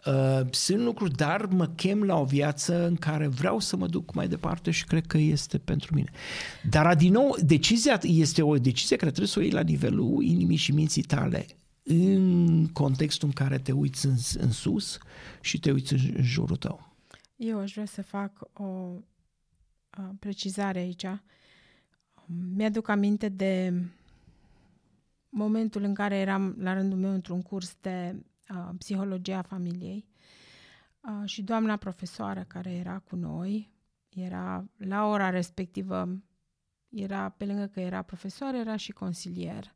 Uh, 0.06 0.42
sunt 0.52 0.80
lucruri, 0.80 1.16
dar 1.16 1.46
mă 1.46 1.68
chem 1.68 2.04
la 2.04 2.20
o 2.20 2.26
viață 2.26 2.88
în 2.88 2.96
care 2.96 3.28
vreau 3.28 3.60
să 3.60 3.76
mă 3.76 3.88
duc 3.88 4.14
mai 4.14 4.28
departe 4.28 4.72
și 4.72 4.86
cred 4.86 5.06
că 5.06 5.18
este 5.18 5.58
pentru 5.58 5.96
mine. 5.96 6.10
Dar, 6.70 6.96
din 6.96 7.12
nou, 7.12 7.36
decizia 7.44 8.00
este 8.02 8.42
o 8.42 8.58
decizie 8.58 8.96
care 8.96 9.10
trebuie 9.10 9.32
să 9.32 9.40
o 9.40 9.42
iei 9.42 9.52
la 9.52 9.62
nivelul 9.62 10.24
inimii 10.24 10.58
și 10.58 10.72
minții 10.72 11.04
tale 11.04 11.46
în 11.84 12.68
contextul 12.68 13.28
în 13.28 13.34
care 13.34 13.58
te 13.58 13.72
uiți 13.72 14.06
în, 14.06 14.16
în 14.38 14.52
sus 14.52 14.98
și 15.42 15.60
te 15.60 15.72
uiți 15.72 15.94
în, 15.94 16.00
în 16.16 16.24
jurul 16.24 16.56
tău. 16.56 16.94
Eu 17.36 17.60
aș 17.60 17.74
vrea 17.74 17.86
să 17.86 18.02
fac 18.02 18.50
o 18.54 18.90
precizare 20.20 20.80
aici. 20.80 21.06
Mi-aduc 22.56 22.88
aminte 22.88 23.30
de 23.30 23.74
momentul 25.36 25.84
în 25.84 25.94
care 25.94 26.16
eram 26.16 26.56
la 26.58 26.74
rândul 26.74 26.98
meu 26.98 27.12
într-un 27.12 27.42
curs 27.42 27.78
de 27.82 28.24
uh, 28.50 28.70
psihologia 28.78 29.42
familiei 29.42 30.06
uh, 31.02 31.30
și 31.30 31.42
doamna 31.44 31.76
profesoară 31.76 32.44
care 32.48 32.72
era 32.72 33.00
cu 33.00 33.16
noi, 33.16 33.72
era 34.10 34.66
la 34.78 35.06
ora 35.06 35.30
respectivă, 35.30 36.24
era 36.90 37.30
pe 37.30 37.46
lângă 37.46 37.66
că 37.66 37.80
era 37.80 38.02
profesor, 38.02 38.54
era 38.54 38.76
și 38.76 38.92
consilier 38.92 39.74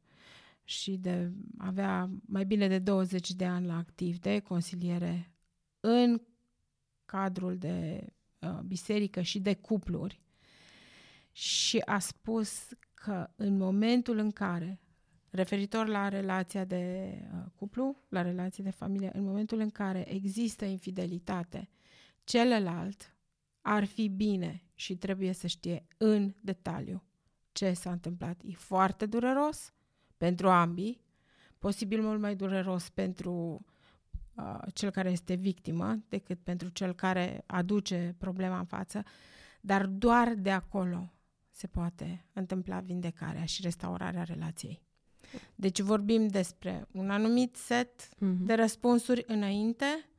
și 0.64 0.98
de, 0.98 1.32
avea 1.58 2.10
mai 2.26 2.46
bine 2.46 2.68
de 2.68 2.80
20 2.80 3.32
de 3.34 3.46
ani 3.46 3.66
la 3.66 3.78
activ 3.78 4.20
de 4.20 4.40
consiliere 4.40 5.32
în 5.80 6.22
cadrul 7.06 7.58
de 7.58 8.08
uh, 8.40 8.60
biserică 8.66 9.22
și 9.22 9.40
de 9.40 9.54
cupluri. 9.54 10.22
Și 11.32 11.78
a 11.78 12.00
spus 12.00 12.68
că 12.94 13.30
în 13.36 13.58
momentul 13.58 14.18
în 14.18 14.32
care 14.32 14.80
referitor 15.30 15.88
la 15.88 16.08
relația 16.08 16.66
de 16.66 17.14
uh, 17.34 17.46
cuplu, 17.56 17.98
la 18.10 18.22
relația 18.22 18.64
de 18.64 18.70
familie, 18.70 19.12
în 19.14 19.24
momentul 19.24 19.60
în 19.60 19.70
care 19.70 20.14
există 20.14 20.66
infidelitate, 20.66 21.70
celălalt 22.24 23.16
ar 23.62 23.86
fi 23.86 24.08
bine 24.08 24.64
și 24.76 24.96
trebuie 24.96 25.32
să 25.32 25.48
știe 25.48 25.88
în 25.98 26.34
detaliu 26.42 27.04
ce 27.52 27.74
s-a 27.74 27.92
întâmplat. 27.92 28.42
E 28.46 28.52
foarte 28.54 29.06
dureros 29.06 29.74
pentru 30.18 30.50
ambii, 30.50 31.02
posibil 31.60 32.02
mult 32.02 32.20
mai 32.20 32.36
dureros 32.36 32.90
pentru 32.90 33.66
uh, 34.36 34.60
cel 34.74 34.90
care 34.90 35.10
este 35.10 35.34
victimă 35.34 36.04
decât 36.10 36.40
pentru 36.44 36.70
cel 36.70 36.94
care 36.94 37.44
aduce 37.46 38.16
problema 38.18 38.60
în 38.60 38.66
față, 38.66 39.04
dar 39.62 39.86
doar 39.86 40.34
de 40.34 40.52
acolo 40.52 41.14
se 41.50 41.68
poate 41.68 42.26
întâmpla 42.34 42.80
vindecarea 42.80 43.46
și 43.46 43.62
restaurarea 43.62 44.24
relației. 44.24 44.82
Deci 45.56 45.80
vorbim 45.80 46.28
despre 46.28 46.88
un 46.92 47.10
anumit 47.10 47.56
set 47.56 48.08
mm-hmm. 48.08 48.38
de 48.40 48.54
răspunsuri 48.54 49.24
înainte 49.28 50.10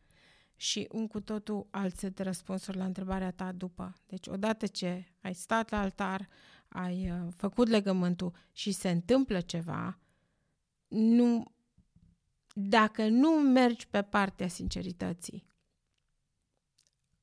și 0.56 0.88
un 0.92 1.06
cu 1.06 1.20
totul 1.20 1.66
alt 1.70 1.96
set 1.96 2.16
de 2.16 2.22
răspunsuri 2.22 2.76
la 2.76 2.84
întrebarea 2.84 3.30
ta 3.30 3.52
după. 3.52 3.94
Deci 4.06 4.26
odată 4.26 4.66
ce 4.66 5.04
ai 5.20 5.34
stat 5.34 5.70
la 5.70 5.80
altar, 5.80 6.28
ai 6.68 7.11
uh, 7.11 7.28
făcut 7.36 7.68
legământul 7.68 8.32
și 8.52 8.72
se 8.72 8.90
întâmplă 8.90 9.40
ceva, 9.40 9.98
nu, 10.88 11.44
dacă 12.52 13.08
nu 13.08 13.30
mergi 13.30 13.88
pe 13.88 14.02
partea 14.02 14.48
sincerității, 14.48 15.46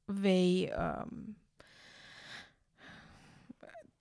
vei 0.05 0.71
um, 0.77 1.37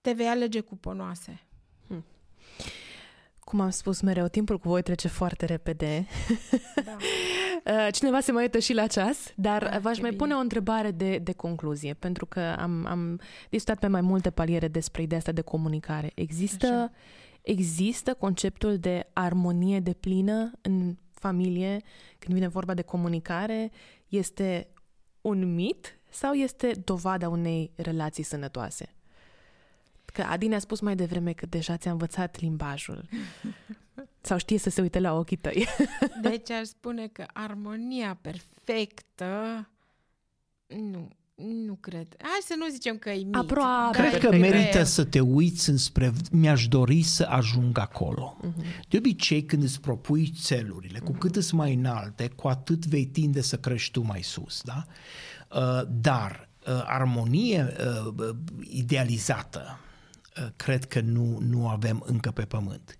te 0.01 0.13
vei 0.13 0.29
alege 0.29 0.61
cu 0.61 0.77
ponoase. 0.77 1.46
Hmm. 3.47 3.59
Cum 3.59 3.61
am 3.61 3.71
spus 3.71 4.01
mereu, 4.01 4.27
timpul 4.27 4.59
cu 4.59 4.69
voi 4.69 4.83
trece 4.83 5.09
foarte 5.09 5.47
repede. 5.47 6.07
Da. 6.85 6.97
Uh, 7.67 7.89
cineva 7.93 8.21
se 8.21 8.33
mai 8.33 8.43
uită 8.43 8.59
și 8.59 8.73
la 8.73 8.87
ceas, 8.87 9.33
dar 9.35 9.63
da, 9.63 9.79
v-aș 9.79 9.99
mai 9.99 10.11
bine. 10.11 10.23
pune 10.23 10.35
o 10.35 10.39
întrebare 10.39 10.91
de, 10.91 11.19
de 11.19 11.33
concluzie, 11.33 11.95
pentru 11.95 12.27
că 12.27 12.41
am, 12.41 12.87
am 12.87 13.21
discutat 13.51 13.79
pe 13.79 13.87
mai 13.87 14.01
multe 14.01 14.31
paliere 14.31 14.69
despre 14.69 15.03
ideea 15.03 15.19
asta 15.19 15.33
de 15.33 15.41
comunicare. 15.41 16.13
Există, 16.15 16.93
există 17.43 18.15
conceptul 18.15 18.79
de 18.79 19.07
armonie 19.13 19.81
de 19.81 19.93
plină 19.93 20.51
în 20.61 20.97
familie 21.13 21.83
când 22.19 22.35
vine 22.35 22.49
vorba 22.49 22.75
de 22.75 22.83
comunicare? 22.83 23.71
Este 24.09 24.69
un 25.21 25.55
mit 25.55 25.99
sau 26.11 26.33
este 26.33 26.71
dovada 26.85 27.29
unei 27.29 27.73
relații 27.77 28.23
sănătoase? 28.23 28.96
Că 30.17 30.23
Adine 30.23 30.55
a 30.55 30.59
spus 30.59 30.81
mai 30.81 30.97
devreme 30.97 31.33
că 31.33 31.47
deja 31.47 31.77
ți-a 31.77 31.91
învățat 31.91 32.41
limbajul. 32.41 33.09
Sau 34.29 34.39
știe 34.39 34.59
să 34.59 34.71
se 34.71 34.81
uite 34.81 35.01
la 35.01 35.15
ochii 35.15 35.37
tăi. 35.37 35.67
Deci 36.23 36.51
aș 36.51 36.67
spune 36.67 37.07
că 37.07 37.27
armonia 37.33 38.19
perfectă 38.21 39.69
nu, 40.67 41.09
nu 41.67 41.75
cred. 41.75 42.07
Hai 42.19 42.39
să 42.43 42.55
nu 42.59 42.69
zicem 42.71 42.97
că 42.97 43.11
e 43.11 43.25
mit. 43.25 43.35
Aproape. 43.35 43.99
Cred 43.99 44.19
că 44.19 44.37
merită 44.37 44.83
să 44.83 45.05
te 45.05 45.21
uiți 45.21 45.71
înspre... 45.71 46.13
Mi-aș 46.31 46.69
dori 46.69 47.03
să 47.03 47.27
ajung 47.29 47.79
acolo. 47.79 48.37
Uh-huh. 48.43 48.89
De 48.89 48.97
obicei, 48.97 49.45
când 49.45 49.63
îți 49.63 49.81
propui 49.81 50.33
țelurile, 50.41 50.99
cu 50.99 51.13
cât 51.13 51.37
îți 51.37 51.55
mai 51.55 51.75
înalte, 51.75 52.29
cu 52.29 52.49
atât 52.49 52.87
vei 52.87 53.07
tinde 53.07 53.41
să 53.41 53.57
crești 53.57 53.91
tu 53.93 54.01
mai 54.01 54.23
sus. 54.23 54.63
Da? 54.63 54.87
Uh, 55.51 55.89
dar 56.01 56.49
uh, 56.67 56.83
armonie 56.87 57.77
uh, 58.17 58.35
idealizată, 58.61 59.63
uh, 59.65 59.85
cred 60.57 60.85
că 60.85 61.01
nu, 61.01 61.39
nu 61.49 61.69
avem 61.69 62.03
încă 62.07 62.31
pe 62.31 62.43
pământ. 62.43 62.97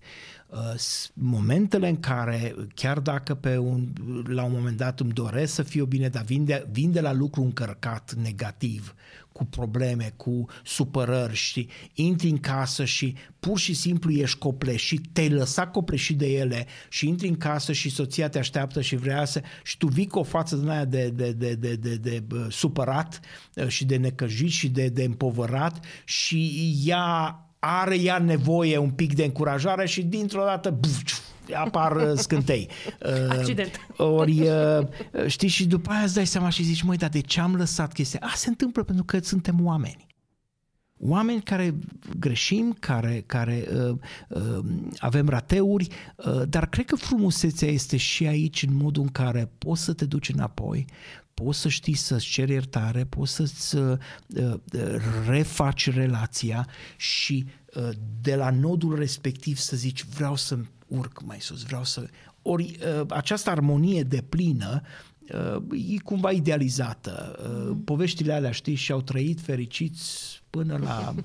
Uh, 0.47 0.73
momentele 1.13 1.87
în 1.87 1.99
care, 1.99 2.55
chiar 2.73 2.99
dacă 2.99 3.35
pe 3.35 3.57
un, 3.57 3.93
la 4.27 4.43
un 4.43 4.51
moment 4.51 4.77
dat 4.77 4.99
îmi 4.99 5.11
doresc 5.11 5.53
să 5.53 5.63
fiu 5.63 5.85
bine, 5.85 6.09
dar 6.09 6.23
vin 6.23 6.45
de, 6.45 6.67
vin 6.71 6.91
de 6.91 7.01
la 7.01 7.13
lucru 7.13 7.41
încărcat 7.41 8.13
negativ, 8.13 8.95
cu 9.37 9.45
probleme, 9.45 10.13
cu 10.15 10.45
supărări, 10.63 11.35
și 11.35 11.67
intri 11.93 12.29
în 12.29 12.37
casă 12.37 12.85
și 12.85 13.15
pur 13.39 13.59
și 13.59 13.73
simplu 13.73 14.11
ești 14.11 14.37
copleșit, 14.37 15.05
te-ai 15.13 15.29
lăsat 15.29 15.71
copleșit 15.71 16.17
de 16.17 16.27
ele 16.27 16.65
și 16.89 17.07
intri 17.07 17.27
în 17.27 17.37
casă 17.37 17.71
și 17.71 17.89
soția 17.89 18.29
te 18.29 18.39
așteaptă 18.39 18.81
și 18.81 18.95
vrea 18.95 19.25
să... 19.25 19.41
și 19.63 19.77
tu 19.77 19.87
vii 19.87 20.07
cu 20.07 20.19
o 20.19 20.23
față 20.23 20.55
din 20.55 20.69
aia 20.69 20.85
de, 20.85 21.09
de, 21.09 21.31
de, 21.31 21.53
de, 21.53 21.75
de, 21.75 21.95
de, 21.95 22.23
de 22.27 22.47
supărat 22.49 23.19
uh, 23.55 23.67
și 23.67 23.85
de 23.85 23.97
necăjit 23.97 24.51
și 24.51 24.69
de, 24.69 24.87
de 24.87 25.03
împovărat 25.03 25.85
și 26.05 26.73
ea 26.85 27.41
are 27.59 27.99
ea 27.99 28.17
nevoie 28.17 28.77
un 28.77 28.91
pic 28.91 29.13
de 29.13 29.23
încurajare 29.23 29.85
și 29.85 30.03
dintr-o 30.03 30.43
dată 30.43 30.69
buf, 30.69 31.19
apar 31.53 31.95
uh, 31.95 32.11
scântei. 32.15 32.69
Uh, 33.07 33.29
Accident. 33.29 33.87
Ori, 33.97 34.41
uh, 34.41 34.87
știi, 35.27 35.47
și 35.47 35.65
după 35.65 35.91
aia 35.91 36.03
îți 36.03 36.13
dai 36.13 36.25
seama 36.25 36.49
și 36.49 36.63
zici, 36.63 36.81
măi, 36.81 36.97
dar 36.97 37.09
de 37.09 37.19
ce 37.19 37.39
am 37.39 37.55
lăsat 37.55 37.93
chestia? 37.93 38.19
A, 38.23 38.31
se 38.35 38.49
întâmplă 38.49 38.83
pentru 38.83 39.03
că 39.03 39.19
suntem 39.19 39.65
oameni. 39.65 40.07
Oameni 40.99 41.41
care 41.41 41.75
greșim, 42.19 42.75
care, 42.79 43.23
care 43.25 43.67
uh, 43.73 43.95
uh, 44.29 44.59
avem 44.97 45.29
rateuri, 45.29 45.87
uh, 46.15 46.41
dar 46.49 46.69
cred 46.69 46.85
că 46.85 46.95
frumusețea 46.95 47.67
este 47.67 47.97
și 47.97 48.25
aici 48.25 48.63
în 48.63 48.75
modul 48.75 49.03
în 49.03 49.09
care 49.09 49.51
poți 49.57 49.83
să 49.83 49.93
te 49.93 50.05
duci 50.05 50.29
înapoi, 50.29 50.85
poți 51.43 51.59
să 51.59 51.69
știi 51.69 51.93
să-ți 51.93 52.25
ceri 52.25 52.51
iertare, 52.51 53.05
poți 53.05 53.33
să-ți 53.33 53.75
uh, 53.75 53.97
uh, 54.35 54.53
refaci 55.27 55.93
relația 55.93 56.67
și 56.95 57.45
uh, 57.45 57.66
de 58.21 58.35
la 58.35 58.49
nodul 58.49 58.95
respectiv 58.95 59.57
să 59.57 59.75
zici 59.75 60.05
vreau 60.05 60.35
să 60.35 60.57
urc 60.87 61.21
mai 61.25 61.37
sus, 61.39 61.63
vreau 61.63 61.83
să... 61.83 62.07
Ori 62.41 62.77
uh, 62.99 63.05
această 63.09 63.49
armonie 63.49 64.03
de 64.03 64.23
plină 64.29 64.81
uh, 65.33 65.93
e 65.95 65.97
cumva 66.03 66.31
idealizată. 66.31 67.35
Uh, 67.39 67.67
mm. 67.67 67.81
Poveștile 67.83 68.33
alea, 68.33 68.51
știi, 68.51 68.75
și-au 68.75 69.01
trăit 69.01 69.41
fericiți 69.41 70.41
până 70.49 70.77
la... 70.77 71.13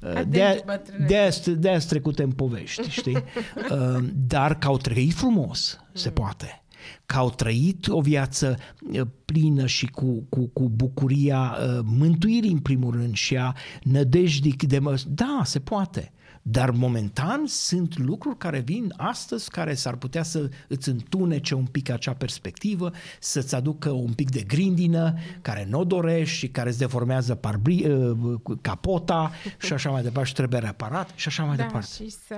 Uh, 0.00 0.22
de, 0.28 0.64
de, 1.06 1.54
de 1.58 1.84
trecute 1.88 2.22
în 2.22 2.32
povești, 2.32 2.90
știi? 2.90 3.16
Uh, 3.70 4.04
dar 4.14 4.58
că 4.58 4.66
au 4.66 4.76
trăit 4.76 5.12
frumos, 5.12 5.78
se 5.92 6.08
mm. 6.08 6.14
poate 6.14 6.62
că 7.06 7.16
au 7.16 7.30
trăit 7.30 7.88
o 7.88 8.00
viață 8.00 8.56
uh, 8.92 9.00
plină 9.24 9.66
și 9.66 9.86
cu, 9.86 10.26
cu, 10.28 10.46
cu 10.52 10.68
bucuria 10.68 11.56
uh, 11.60 11.78
mântuirii 11.84 12.52
în 12.52 12.58
primul 12.58 12.92
rând 12.92 13.14
și 13.14 13.36
a 13.36 13.54
nădejdii 13.82 14.56
de 14.56 14.78
mă... 14.78 15.02
Da, 15.06 15.40
se 15.44 15.60
poate. 15.60 16.12
Dar 16.50 16.70
momentan 16.70 17.46
sunt 17.46 17.98
lucruri 17.98 18.36
care 18.36 18.58
vin 18.58 18.92
astăzi 18.96 19.50
care 19.50 19.74
s-ar 19.74 19.96
putea 19.96 20.22
să 20.22 20.48
îți 20.68 20.88
întunece 20.88 21.54
un 21.54 21.64
pic 21.64 21.90
acea 21.90 22.14
perspectivă, 22.14 22.90
să-ți 23.20 23.54
aducă 23.54 23.90
un 23.90 24.12
pic 24.12 24.30
de 24.30 24.42
grindină 24.42 25.14
care 25.42 25.66
nu 25.70 25.78
o 25.78 25.84
dorești 25.84 26.36
și 26.36 26.48
care 26.48 26.68
îți 26.68 26.78
deformează 26.78 27.34
parbri, 27.34 27.86
uh, 27.86 28.40
capota 28.60 29.30
și 29.58 29.72
așa 29.72 29.90
mai 29.90 30.02
departe 30.02 30.28
și 30.28 30.34
trebuie 30.34 30.60
reparat 30.60 31.10
și 31.14 31.28
așa 31.28 31.42
mai 31.42 31.56
da, 31.56 31.62
departe. 31.62 32.04
și 32.04 32.10
să 32.10 32.36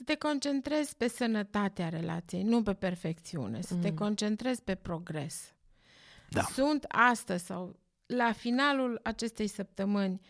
să 0.00 0.06
te 0.06 0.14
concentrezi 0.14 0.96
pe 0.96 1.08
sănătatea 1.08 1.88
relației, 1.88 2.42
nu 2.42 2.62
pe 2.62 2.74
perfecțiune, 2.74 3.60
să 3.60 3.74
mm. 3.74 3.80
te 3.80 3.94
concentrezi 3.94 4.62
pe 4.62 4.74
progres. 4.74 5.54
Da. 6.28 6.42
Sunt 6.42 6.84
astăzi 6.88 7.44
sau 7.44 7.76
la 8.06 8.32
finalul 8.32 9.00
acestei 9.02 9.46
săptămâni, 9.46 10.20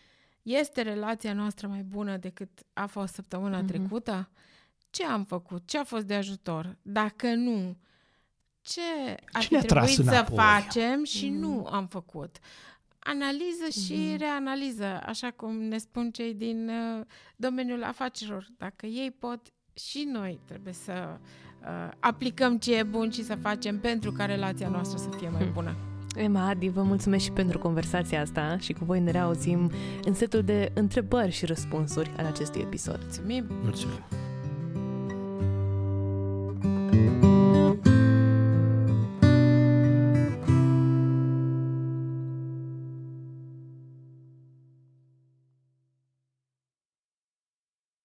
este 0.42 0.82
relația 0.82 1.32
noastră 1.32 1.66
mai 1.66 1.82
bună 1.82 2.16
decât 2.16 2.50
a 2.72 2.86
fost 2.86 3.14
săptămâna 3.14 3.62
mm-hmm. 3.62 3.66
trecută? 3.66 4.30
Ce 4.90 5.04
am 5.04 5.24
făcut? 5.24 5.66
Ce 5.66 5.78
a 5.78 5.84
fost 5.84 6.04
de 6.04 6.14
ajutor? 6.14 6.76
Dacă 6.82 7.34
nu, 7.34 7.76
ce 8.60 8.80
ar 9.32 9.42
Cine 9.42 9.60
fi 9.60 9.66
trebuit 9.66 9.94
să 9.94 10.26
facem 10.34 11.04
și 11.04 11.28
mm. 11.28 11.38
nu 11.38 11.66
am 11.70 11.86
făcut? 11.86 12.38
Analiză 12.98 13.68
și 13.84 14.14
mm-hmm. 14.14 14.18
reanaliză, 14.18 15.00
așa 15.06 15.30
cum 15.30 15.62
ne 15.62 15.78
spun 15.78 16.10
cei 16.10 16.34
din 16.34 16.68
uh, 16.68 17.06
domeniul 17.36 17.82
afacerilor. 17.84 18.46
Dacă 18.56 18.86
ei 18.86 19.10
pot, 19.10 19.52
și 19.74 20.08
noi 20.12 20.40
trebuie 20.44 20.72
să 20.72 20.92
uh, 21.60 21.92
aplicăm 21.98 22.58
ce 22.58 22.76
e 22.76 22.82
bun 22.82 23.10
și 23.10 23.24
să 23.24 23.34
facem 23.34 23.80
pentru 23.80 24.12
ca 24.12 24.24
relația 24.24 24.68
noastră 24.68 24.98
să 24.98 25.08
fie 25.16 25.28
mai 25.28 25.42
hmm. 25.42 25.52
bună. 25.52 25.76
Emma 26.16 26.48
Adi, 26.48 26.68
vă 26.68 26.82
mulțumesc 26.82 27.24
și 27.24 27.32
pentru 27.32 27.58
conversația 27.58 28.20
asta 28.20 28.56
și 28.58 28.72
cu 28.72 28.84
voi 28.84 29.00
ne 29.00 29.10
reauzim 29.10 29.70
în 30.04 30.14
setul 30.14 30.42
de 30.42 30.70
întrebări 30.74 31.30
și 31.30 31.46
răspunsuri 31.46 32.10
al 32.16 32.24
acestui 32.24 32.60
episod. 32.60 32.98
Mulțumim! 33.02 33.46
Mulțumim! 33.62 34.29